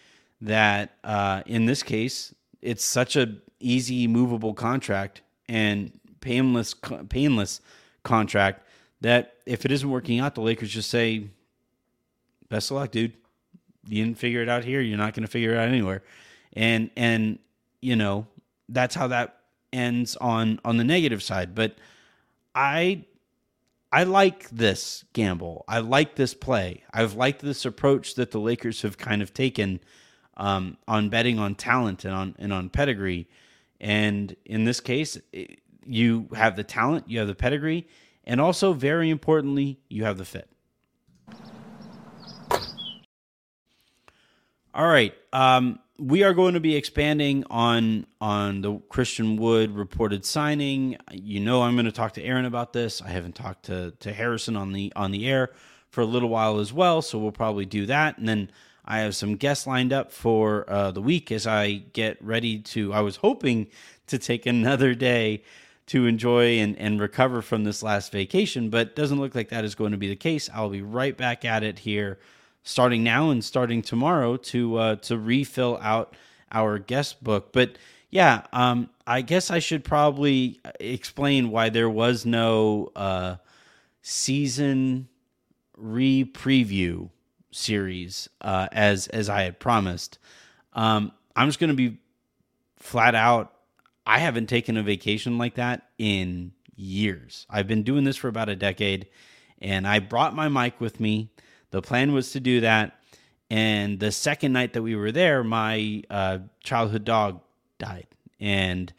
that 0.42 0.96
uh, 1.04 1.44
in 1.46 1.66
this 1.66 1.84
case 1.84 2.34
it's 2.62 2.84
such 2.84 3.18
a 3.18 3.36
easy 3.60 4.08
movable 4.08 4.54
contract 4.54 5.22
and 5.50 5.92
painless 6.22 6.74
painless 7.10 7.60
contract 8.04 8.66
that 9.02 9.36
if 9.46 9.66
it 9.66 9.72
isn't 9.72 9.90
working 9.90 10.22
out, 10.22 10.34
the 10.34 10.42
Lakers 10.42 10.70
just 10.70 10.90
say, 10.90 11.28
"Best 12.48 12.72
of 12.72 12.78
luck, 12.78 12.92
dude. 12.92 13.14
You 13.88 14.04
didn't 14.04 14.18
figure 14.18 14.42
it 14.42 14.50
out 14.50 14.64
here. 14.64 14.82
You're 14.82 14.98
not 14.98 15.14
going 15.14 15.26
to 15.26 15.32
figure 15.32 15.54
it 15.54 15.58
out 15.58 15.68
anywhere." 15.68 16.04
And 16.54 16.90
and 16.96 17.40
you 17.82 17.96
know 17.96 18.28
that's 18.70 18.96
how 18.96 19.08
that 19.08 19.40
ends 19.72 20.16
on 20.18 20.60
on 20.64 20.78
the 20.78 20.84
negative 20.84 21.24
side. 21.24 21.56
But 21.56 21.76
I 22.56 23.06
I 23.92 24.04
like 24.04 24.50
this 24.50 25.06
gamble. 25.14 25.66
I 25.68 25.80
like 25.80 26.16
this 26.16 26.34
play. 26.34 26.84
I've 26.92 27.14
liked 27.14 27.42
this 27.42 27.66
approach 27.66 28.16
that 28.16 28.32
the 28.32 28.40
Lakers 28.40 28.82
have 28.82 28.98
kind 28.98 29.22
of 29.22 29.34
taken 29.34 29.82
um, 30.36 30.78
on 30.88 31.10
betting 31.10 31.38
on 31.38 31.56
talent 31.56 32.06
and 32.06 32.14
on 32.14 32.36
and 32.40 32.52
on 32.52 32.70
pedigree. 32.70 33.28
And 33.80 34.36
in 34.46 34.64
this 34.64 34.80
case, 34.80 35.20
you 35.86 36.28
have 36.34 36.56
the 36.56 36.64
talent, 36.64 37.10
you 37.10 37.20
have 37.20 37.28
the 37.28 37.36
pedigree, 37.36 37.88
and 38.24 38.40
also 38.42 38.74
very 38.74 39.10
importantly, 39.10 39.80
you 39.90 40.06
have 40.06 40.18
the 40.18 40.26
fit. 40.26 40.50
All 44.76 44.88
right. 44.88 45.14
Um, 45.32 45.78
we 46.00 46.24
are 46.24 46.34
going 46.34 46.56
to 46.56 46.60
be 46.60 46.76
expanding 46.76 47.44
on 47.52 48.08
on 48.20 48.62
the 48.62 48.80
Christian 48.90 49.38
Wood 49.38 49.76
reported 49.76 50.26
signing. 50.26 50.98
You 51.12 51.42
know, 51.42 51.62
I'm 51.62 51.76
going 51.76 51.86
to 51.86 51.92
talk 51.92 52.14
to 52.14 52.24
Aaron 52.24 52.46
about 52.46 52.74
this. 52.74 53.00
I 53.00 53.10
haven't 53.10 53.36
talked 53.36 53.66
to 53.66 53.92
to 54.00 54.12
Harrison 54.12 54.56
on 54.58 54.74
the 54.74 54.92
on 54.96 55.12
the 55.12 55.28
air 55.28 55.52
for 55.92 56.02
a 56.02 56.06
little 56.06 56.30
while 56.30 56.60
as 56.60 56.74
well, 56.74 57.04
so 57.04 57.20
we'll 57.20 57.32
probably 57.32 57.68
do 57.68 57.86
that. 57.86 58.18
And 58.18 58.28
then 58.28 58.50
I 58.84 59.00
have 59.02 59.16
some 59.16 59.36
guests 59.36 59.68
lined 59.68 59.94
up 59.94 60.12
for 60.12 60.68
uh, 60.68 60.90
the 60.90 61.04
week 61.04 61.32
as 61.32 61.46
I 61.46 61.84
get 61.94 62.18
ready 62.20 62.58
to. 62.60 62.94
I 62.94 63.02
was 63.02 63.18
hoping 63.18 63.68
to 64.08 64.18
take 64.18 64.48
another 64.48 64.96
day 64.96 65.44
to 65.86 66.08
enjoy 66.08 66.58
and, 66.58 66.76
and 66.80 67.00
recover 67.00 67.44
from 67.44 67.64
this 67.64 67.84
last 67.84 68.12
vacation, 68.12 68.72
but 68.72 68.96
doesn't 68.96 69.20
look 69.20 69.36
like 69.36 69.50
that 69.50 69.66
is 69.66 69.76
going 69.76 69.92
to 69.92 69.98
be 69.98 70.10
the 70.10 70.16
case. 70.16 70.50
I'll 70.52 70.70
be 70.70 70.82
right 70.82 71.16
back 71.16 71.46
at 71.46 71.64
it 71.64 71.78
here 71.80 72.18
starting 72.64 73.04
now 73.04 73.30
and 73.30 73.44
starting 73.44 73.82
tomorrow 73.82 74.38
to 74.38 74.78
uh, 74.78 74.96
to 74.98 75.18
refill 75.18 75.78
out 75.82 76.16
our 76.52 76.80
guest 76.80 77.24
book. 77.24 77.52
But 77.52 77.78
yeah, 78.10 78.44
um, 78.54 78.90
I 79.06 79.22
guess 79.22 79.52
I 79.52 79.60
should 79.60 79.84
probably 79.84 80.62
explain 80.80 81.50
why 81.50 81.70
there 81.70 81.90
was 81.90 82.26
no 82.26 82.92
uh, 82.96 83.36
season 84.02 85.08
re 85.76 86.24
preview 86.26 87.10
series 87.52 88.30
uh, 88.42 88.68
as 88.72 89.08
as 89.08 89.30
I 89.30 89.42
had 89.42 89.60
promised. 89.60 90.20
Um, 90.74 91.12
I'm 91.36 91.48
just 91.48 91.60
going 91.60 91.70
to 91.70 91.76
be 91.76 91.98
flat 92.78 93.16
out. 93.16 93.54
I 94.06 94.20
haven't 94.20 94.48
taken 94.48 94.78
a 94.78 94.84
vacation 94.84 95.38
like 95.38 95.56
that 95.56 95.90
in 95.98 96.52
years. 96.76 97.46
I've 97.50 97.68
been 97.68 97.84
doing 97.84 98.04
this 98.04 98.18
for 98.18 98.28
about 98.28 98.50
a 98.50 98.56
decade, 98.56 99.08
and 99.62 99.88
I 99.88 100.00
brought 100.00 100.36
my 100.36 100.50
mic 100.50 100.80
with 100.80 101.00
me 101.00 101.30
the 101.74 101.82
plan 101.82 102.14
was 102.14 102.32
to 102.34 102.40
do 102.40 102.62
that. 102.62 103.00
And 103.50 104.00
the 104.00 104.12
second 104.12 104.54
night 104.54 104.74
that 104.74 104.84
we 104.84 104.96
were 104.96 105.12
there, 105.12 105.44
my 105.44 106.04
uh, 106.08 106.38
childhood 106.64 107.04
dog 107.04 107.42
died. 107.80 108.06
And 108.40 108.94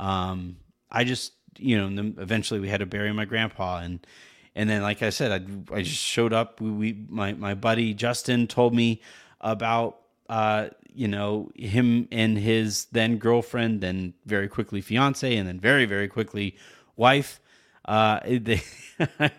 um, 0.00 0.56
I 0.90 1.04
just, 1.04 1.34
you 1.56 1.78
know, 1.78 2.12
eventually 2.18 2.58
we 2.58 2.68
had 2.68 2.80
to 2.80 2.86
bury 2.86 3.12
my 3.12 3.26
grandpa. 3.26 3.78
And 3.78 4.04
and 4.56 4.68
then, 4.68 4.82
like 4.82 5.02
I 5.02 5.10
said, 5.10 5.30
I, 5.70 5.74
I 5.76 5.82
just 5.82 6.02
showed 6.02 6.32
up. 6.32 6.60
We, 6.60 6.70
we 6.70 7.04
my, 7.08 7.34
my 7.34 7.54
buddy 7.54 7.94
Justin 7.94 8.48
told 8.48 8.74
me 8.74 9.02
about 9.40 9.98
uh, 10.28 10.70
you 10.92 11.06
know, 11.06 11.52
him 11.54 12.08
and 12.10 12.36
his 12.38 12.86
then 12.86 13.18
girlfriend, 13.18 13.82
then 13.82 14.14
very 14.24 14.48
quickly 14.48 14.80
fiance, 14.80 15.36
and 15.36 15.46
then 15.46 15.60
very, 15.60 15.84
very 15.84 16.08
quickly 16.08 16.56
wife 16.96 17.38
uh, 17.86 18.20
they, 18.26 18.62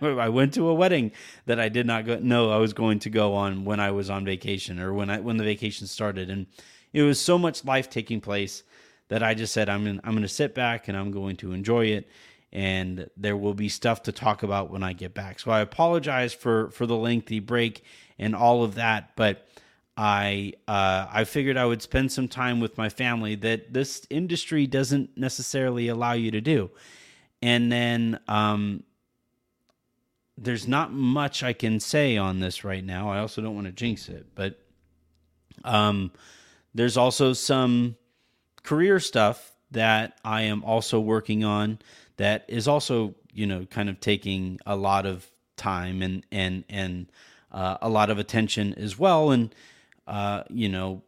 I 0.01 0.29
went 0.29 0.53
to 0.55 0.67
a 0.69 0.73
wedding 0.73 1.12
that 1.45 1.60
I 1.60 1.69
did 1.69 1.86
not 1.86 2.05
go, 2.05 2.19
know 2.19 2.51
I 2.51 2.57
was 2.57 2.73
going 2.73 2.99
to 2.99 3.10
go 3.10 3.36
on 3.36 3.65
when 3.65 3.79
I 3.79 3.91
was 3.91 4.10
on 4.10 4.25
vacation 4.25 4.79
or 4.79 4.93
when 4.93 5.10
I 5.10 5.19
when 5.19 5.38
the 5.38 5.43
vacation 5.43 5.88
started, 5.88 6.29
and 6.29 6.47
it 6.93 7.03
was 7.03 7.19
so 7.19 7.38
much 7.38 7.65
life 7.65 7.89
taking 7.89 8.21
place 8.21 8.63
that 9.10 9.23
I 9.23 9.33
just 9.33 9.53
said 9.53 9.69
I'm 9.69 9.88
in, 9.88 10.01
I'm 10.03 10.12
going 10.12 10.23
to 10.23 10.27
sit 10.27 10.53
back 10.53 10.88
and 10.88 10.97
I'm 10.97 11.12
going 11.12 11.38
to 11.38 11.51
enjoy 11.51 11.88
it, 11.88 12.07
and 12.51 13.10
there 13.17 13.38
will 13.38 13.53
be 13.53 13.69
stuff 13.69 14.03
to 14.03 14.12
talk 14.12 14.43
about 14.43 14.71
when 14.71 14.83
I 14.83 14.93
get 14.93 15.13
back. 15.13 15.39
So 15.39 15.51
I 15.51 15.62
apologize 15.62 16.33
for 16.33 16.69
for 16.71 16.86
the 16.86 16.97
lengthy 16.97 17.39
break 17.39 17.83
and 18.17 18.36
all 18.36 18.63
of 18.63 18.75
that, 18.75 19.15
but. 19.15 19.43
I 19.99 20.53
uh, 20.67 21.07
I 21.12 21.23
figured 21.23 21.57
I 21.57 21.65
would 21.65 21.81
spend 21.81 22.12
some 22.12 22.27
time 22.27 22.60
with 22.60 22.77
my 22.77 22.88
family 22.88 23.33
that 23.33 23.73
this 23.73 24.05
industry 24.12 24.67
doesn't 24.67 25.17
necessarily 25.17 25.88
allow 25.88 26.13
you 26.13 26.29
to 26.29 26.39
do. 26.39 26.69
And 27.41 27.71
then 27.71 28.19
um, 28.28 28.84
there's 30.38 30.67
not 30.67 30.91
much 30.91 31.43
I 31.43 31.54
can 31.54 31.80
say 31.80 32.17
on 32.17 32.39
this 32.39 32.63
right 32.63 32.84
now. 32.84 33.10
I 33.10 33.19
also 33.19 33.41
don't 33.41 33.56
want 33.56 33.67
to 33.67 33.73
jinx 33.73 34.10
it, 34.10 34.28
but 34.36 34.60
um, 35.63 36.12
there's 36.73 36.97
also 36.97 37.34
some 37.34 37.95
career 38.63 39.00
stuff 39.00 39.54
that 39.71 40.19
I 40.23 40.43
am 40.43 40.63
also 40.63 41.00
working 41.00 41.43
on 41.43 41.80
that 42.17 42.45
is 42.47 42.67
also, 42.67 43.15
you 43.34 43.45
know, 43.45 43.65
kind 43.65 43.89
of 43.89 44.00
taking 44.00 44.60
a 44.65 44.76
lot 44.76 45.06
of 45.06 45.30
time 45.56 46.02
and 46.02 46.26
and 46.32 46.63
and 46.69 47.12
uh, 47.52 47.78
a 47.82 47.89
lot 47.89 48.10
of 48.10 48.19
attention 48.19 48.73
as 48.76 48.97
well. 48.97 49.32
And 49.32 49.54
uh, 50.06 50.43
you 50.50 50.69
know, 50.69 51.04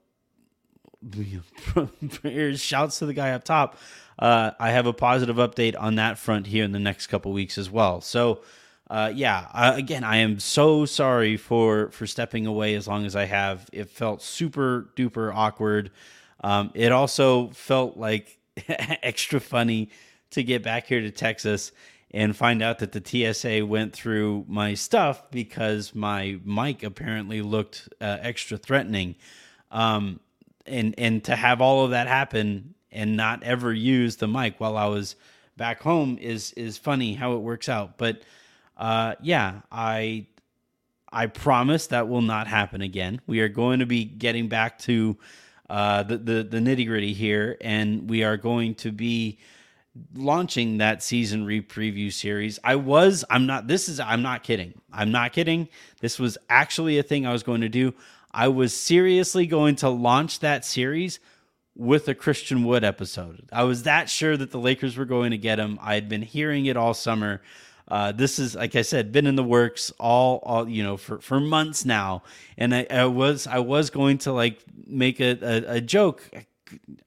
shouts 2.56 3.00
to 3.00 3.06
the 3.06 3.14
guy 3.14 3.32
up 3.32 3.44
top 3.44 3.78
uh, 4.20 4.52
I 4.60 4.72
have 4.72 4.86
a 4.86 4.94
positive 4.94 5.38
update 5.38 5.76
on 5.80 5.96
that 5.96 6.20
front 6.20 6.46
here 6.46 6.66
in 6.66 6.74
the 6.74 6.80
next 6.80 7.08
couple 7.08 7.32
weeks 7.32 7.58
as 7.58 7.70
well. 7.70 8.02
So, 8.02 8.42
uh, 8.90 9.12
yeah, 9.16 9.48
again, 9.76 10.04
I 10.04 10.18
am 10.18 10.40
so 10.40 10.86
sorry 10.86 11.38
for 11.38 11.90
for 11.92 12.06
stepping 12.06 12.46
away 12.46 12.76
as 12.76 12.88
long 12.88 13.06
as 13.06 13.16
I 13.16 13.26
have. 13.26 13.70
It 13.72 13.90
felt 13.90 14.22
super 14.22 14.90
duper 14.96 15.34
awkward. 15.34 15.92
Um, 16.44 16.72
it 16.74 16.92
also 16.92 17.50
felt 17.50 17.98
like 17.98 18.38
extra 18.68 19.40
funny 19.40 19.90
to 20.32 20.44
get 20.44 20.64
back 20.64 20.88
here 20.88 21.02
to 21.02 21.12
Texas 21.12 21.72
and 22.12 22.36
find 22.36 22.62
out 22.62 22.80
that 22.80 22.92
the 22.92 23.34
TSA 23.34 23.66
went 23.66 23.94
through 23.94 24.44
my 24.48 24.74
stuff 24.74 25.30
because 25.32 25.94
my 25.94 26.40
mic 26.44 26.84
apparently 26.84 27.42
looked 27.42 27.88
uh, 28.02 28.18
extra 28.22 28.58
threatening. 28.58 29.16
Um, 29.72 30.20
and 30.70 30.96
and 30.98 31.24
to 31.26 31.36
have 31.36 31.62
all 31.62 31.86
of 31.86 31.92
that 31.92 32.08
happen 32.08 32.76
and 32.92 33.18
not 33.18 33.44
ever 33.44 33.74
use 33.74 34.18
the 34.18 34.28
mic 34.28 34.60
while 34.60 34.78
I 34.78 34.86
was 34.86 35.16
back 35.58 35.82
home 35.82 36.18
is 36.20 36.54
is 36.54 36.78
funny 36.78 37.14
how 37.14 37.34
it 37.34 37.40
works 37.40 37.70
out. 37.70 37.98
But 37.98 38.22
uh, 38.78 39.16
yeah, 39.22 39.62
I 39.72 40.28
I 41.12 41.28
promise 41.28 41.88
that 41.88 42.08
will 42.08 42.22
not 42.22 42.48
happen 42.48 42.82
again. 42.82 43.22
We 43.28 43.42
are 43.42 43.50
going 43.50 43.80
to 43.80 43.86
be 43.86 44.06
getting 44.06 44.48
back 44.48 44.80
to 44.80 45.18
uh, 45.70 46.04
the 46.04 46.18
the, 46.18 46.44
the 46.44 46.58
nitty 46.60 46.88
gritty 46.88 47.14
here, 47.14 47.58
and 47.62 48.10
we 48.10 48.24
are 48.24 48.38
going 48.38 48.76
to 48.76 48.92
be 48.92 49.40
launching 50.16 50.78
that 50.78 51.04
season 51.04 51.46
re 51.46 51.62
preview 51.62 52.12
series. 52.12 52.60
I 52.64 52.76
was, 52.76 53.26
I'm 53.30 53.46
not, 53.46 53.68
this 53.68 53.90
is, 53.90 54.00
I'm 54.00 54.22
not 54.22 54.44
kidding. 54.44 54.80
I'm 54.92 55.12
not 55.12 55.34
kidding. 55.34 55.68
This 56.00 56.20
was 56.20 56.38
actually 56.50 56.98
a 57.00 57.04
thing 57.04 57.26
I 57.26 57.34
was 57.34 57.44
going 57.44 57.62
to 57.62 57.70
do. 57.70 57.94
I 58.32 58.48
was 58.48 58.74
seriously 58.74 59.48
going 59.48 59.76
to 59.78 59.90
launch 59.90 60.40
that 60.40 60.66
series 60.66 61.20
with 61.76 62.08
a 62.08 62.14
Christian 62.16 62.64
Wood 62.64 62.84
episode. 62.84 63.48
I 63.52 63.64
was 63.64 63.84
that 63.84 64.10
sure 64.10 64.36
that 64.36 64.52
the 64.52 64.60
Lakers 64.60 64.98
were 64.98 65.06
going 65.06 65.32
to 65.32 65.38
get 65.38 65.60
him. 65.60 65.80
I 65.82 65.96
had 65.96 66.10
been 66.10 66.22
hearing 66.22 66.66
it 66.66 66.78
all 66.78 66.94
summer. 66.94 67.42
Uh, 67.88 68.12
this 68.12 68.38
is, 68.38 68.54
like 68.54 68.76
I 68.76 68.84
said, 68.84 69.12
been 69.12 69.26
in 69.26 69.36
the 69.36 69.44
works 69.44 69.92
all, 70.00 70.40
all 70.44 70.70
you 70.70 70.84
know, 70.84 70.98
for, 70.98 71.20
for 71.20 71.40
months 71.40 71.86
now. 71.86 72.22
And 72.58 72.76
I, 72.76 72.86
I 72.90 73.06
was, 73.06 73.48
I 73.48 73.60
was 73.60 73.90
going 73.90 74.20
to 74.20 74.34
like 74.34 74.60
make 74.86 75.20
a, 75.20 75.38
a, 75.42 75.76
a 75.76 75.82
joke. 75.82 76.30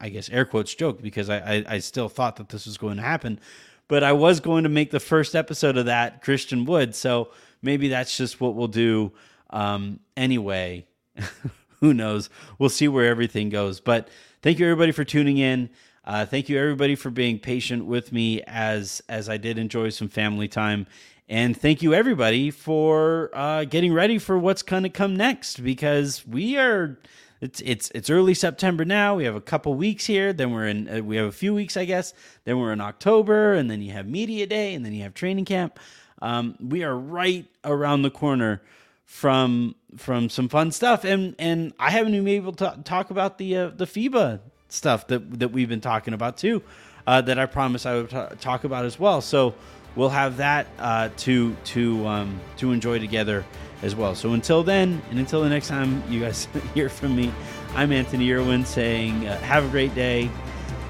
I 0.01 0.09
guess 0.09 0.29
air 0.29 0.45
quotes 0.45 0.75
joke 0.75 1.01
because 1.01 1.31
I, 1.31 1.39
I, 1.39 1.65
I 1.69 1.79
still 1.79 2.09
thought 2.09 2.37
that 2.37 2.49
this 2.49 2.67
was 2.67 2.79
going 2.79 2.97
to 2.97 3.03
happen, 3.03 3.39
but 3.87 4.03
I 4.03 4.13
was 4.13 4.41
going 4.41 4.65
to 4.65 4.69
make 4.69 4.91
the 4.91 4.99
first 4.99 5.37
episode 5.37 5.77
of 5.77 5.87
that 5.87 6.21
Christian 6.23 6.65
Wood. 6.65 6.97
So 6.97 7.31
maybe 7.61 7.89
that's 7.89 8.17
just 8.17 8.41
what 8.41 8.57
we'll 8.57 8.67
do 8.67 9.13
um, 9.51 10.01
anyway. 10.17 10.85
Who 11.81 11.93
knows? 11.95 12.31
We'll 12.59 12.69
see 12.69 12.89
where 12.89 13.07
everything 13.07 13.49
goes. 13.49 13.81
But 13.81 14.09
thank 14.43 14.59
you 14.59 14.67
everybody 14.67 14.93
for 14.93 15.05
tuning 15.05 15.39
in. 15.39 15.71
Uh, 16.05 16.27
thank 16.27 16.49
you 16.49 16.59
everybody 16.59 16.95
for 16.95 17.11
being 17.11 17.39
patient 17.39 17.87
with 17.87 18.13
me 18.13 18.43
as 18.43 19.03
as 19.09 19.29
I 19.29 19.37
did 19.37 19.59
enjoy 19.59 19.91
some 19.91 20.09
family 20.09 20.49
time. 20.49 20.87
And 21.29 21.57
thank 21.57 21.83
you 21.83 21.95
everybody 21.95 22.51
for 22.51 23.31
uh, 23.33 23.65
getting 23.65 23.93
ready 23.93 24.19
for 24.19 24.39
what's 24.39 24.63
going 24.63 24.83
to 24.83 24.89
come 24.89 25.17
next 25.17 25.63
because 25.63 26.27
we 26.27 26.59
are 26.59 26.99
it's 27.41 27.61
it's 27.63 27.91
it's 27.93 28.09
early 28.11 28.35
September 28.35 28.85
now. 28.85 29.17
We 29.17 29.25
have 29.25 29.35
a 29.35 29.41
couple 29.41 29.75
weeks 29.75 30.07
here. 30.07 30.33
Then 30.33 30.53
we're 30.53 30.69
in. 30.69 30.89
Uh, 30.89 31.03
we 31.03 31.17
have 31.17 31.27
a 31.27 31.33
few 31.33 31.53
weeks, 31.53 31.77
I 31.77 31.85
guess. 31.85 32.15
Then 32.45 32.59
we're 32.59 32.73
in 32.73 32.81
October, 32.81 33.55
and 33.55 33.69
then 33.69 33.83
you 33.83 33.91
have 33.93 34.07
media 34.07 34.47
day, 34.47 34.75
and 34.75 34.87
then 34.87 34.93
you 34.93 35.03
have 35.03 35.15
training 35.15 35.45
camp. 35.45 35.81
Um, 36.21 36.57
we 36.61 36.85
are 36.85 36.97
right 36.97 37.47
around 37.65 38.03
the 38.03 38.11
corner 38.11 38.63
from 39.05 39.75
from 39.97 40.29
some 40.29 40.49
fun 40.49 40.73
stuff, 40.73 41.05
and 41.05 41.35
and 41.39 41.73
I 41.79 41.91
haven't 41.91 42.15
even 42.15 42.25
been 42.25 42.35
able 42.35 42.53
to 42.55 42.79
talk 42.85 43.11
about 43.11 43.39
the 43.39 43.57
uh, 43.57 43.69
the 43.69 43.87
FIBA 43.87 44.41
stuff 44.69 45.07
that 45.09 45.39
that 45.39 45.49
we've 45.49 45.69
been 45.69 45.81
talking 45.81 46.15
about 46.15 46.37
too. 46.37 46.63
Uh, 47.07 47.21
that 47.21 47.39
I 47.39 47.47
promised 47.47 47.85
I 47.85 47.97
would 47.97 48.11
t- 48.11 48.37
talk 48.41 48.63
about 48.63 48.85
as 48.85 48.97
well. 48.99 49.21
So 49.21 49.55
we'll 49.97 50.11
have 50.11 50.37
that 50.37 50.67
uh, 50.79 51.09
to 51.19 51.57
to 51.65 52.07
um, 52.07 52.41
to 52.59 52.73
enjoy 52.73 52.99
together 52.99 53.45
as 53.83 53.97
well. 53.97 54.15
So 54.15 54.33
until 54.33 54.63
then, 54.63 55.03
and 55.11 55.19
until 55.19 55.43
the 55.43 55.49
next 55.49 55.69
time 55.69 56.03
you 56.09 56.21
guys 56.21 56.47
hear 56.75 56.89
from 56.89 57.17
me, 57.17 57.33
I'm 57.75 57.93
Anthony 57.93 58.31
Irwin 58.33 58.65
saying, 58.65 59.27
uh, 59.27 59.39
have 59.41 59.65
a 59.65 59.69
great 59.69 59.95
day, 59.95 60.31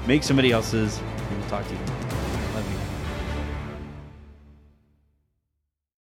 make 0.05 0.23
somebody 0.23 0.51
else's, 0.51 0.99
and 0.99 1.39
we'll 1.39 1.49
talk 1.49 1.67
to 1.67 1.73
you. 1.73 1.92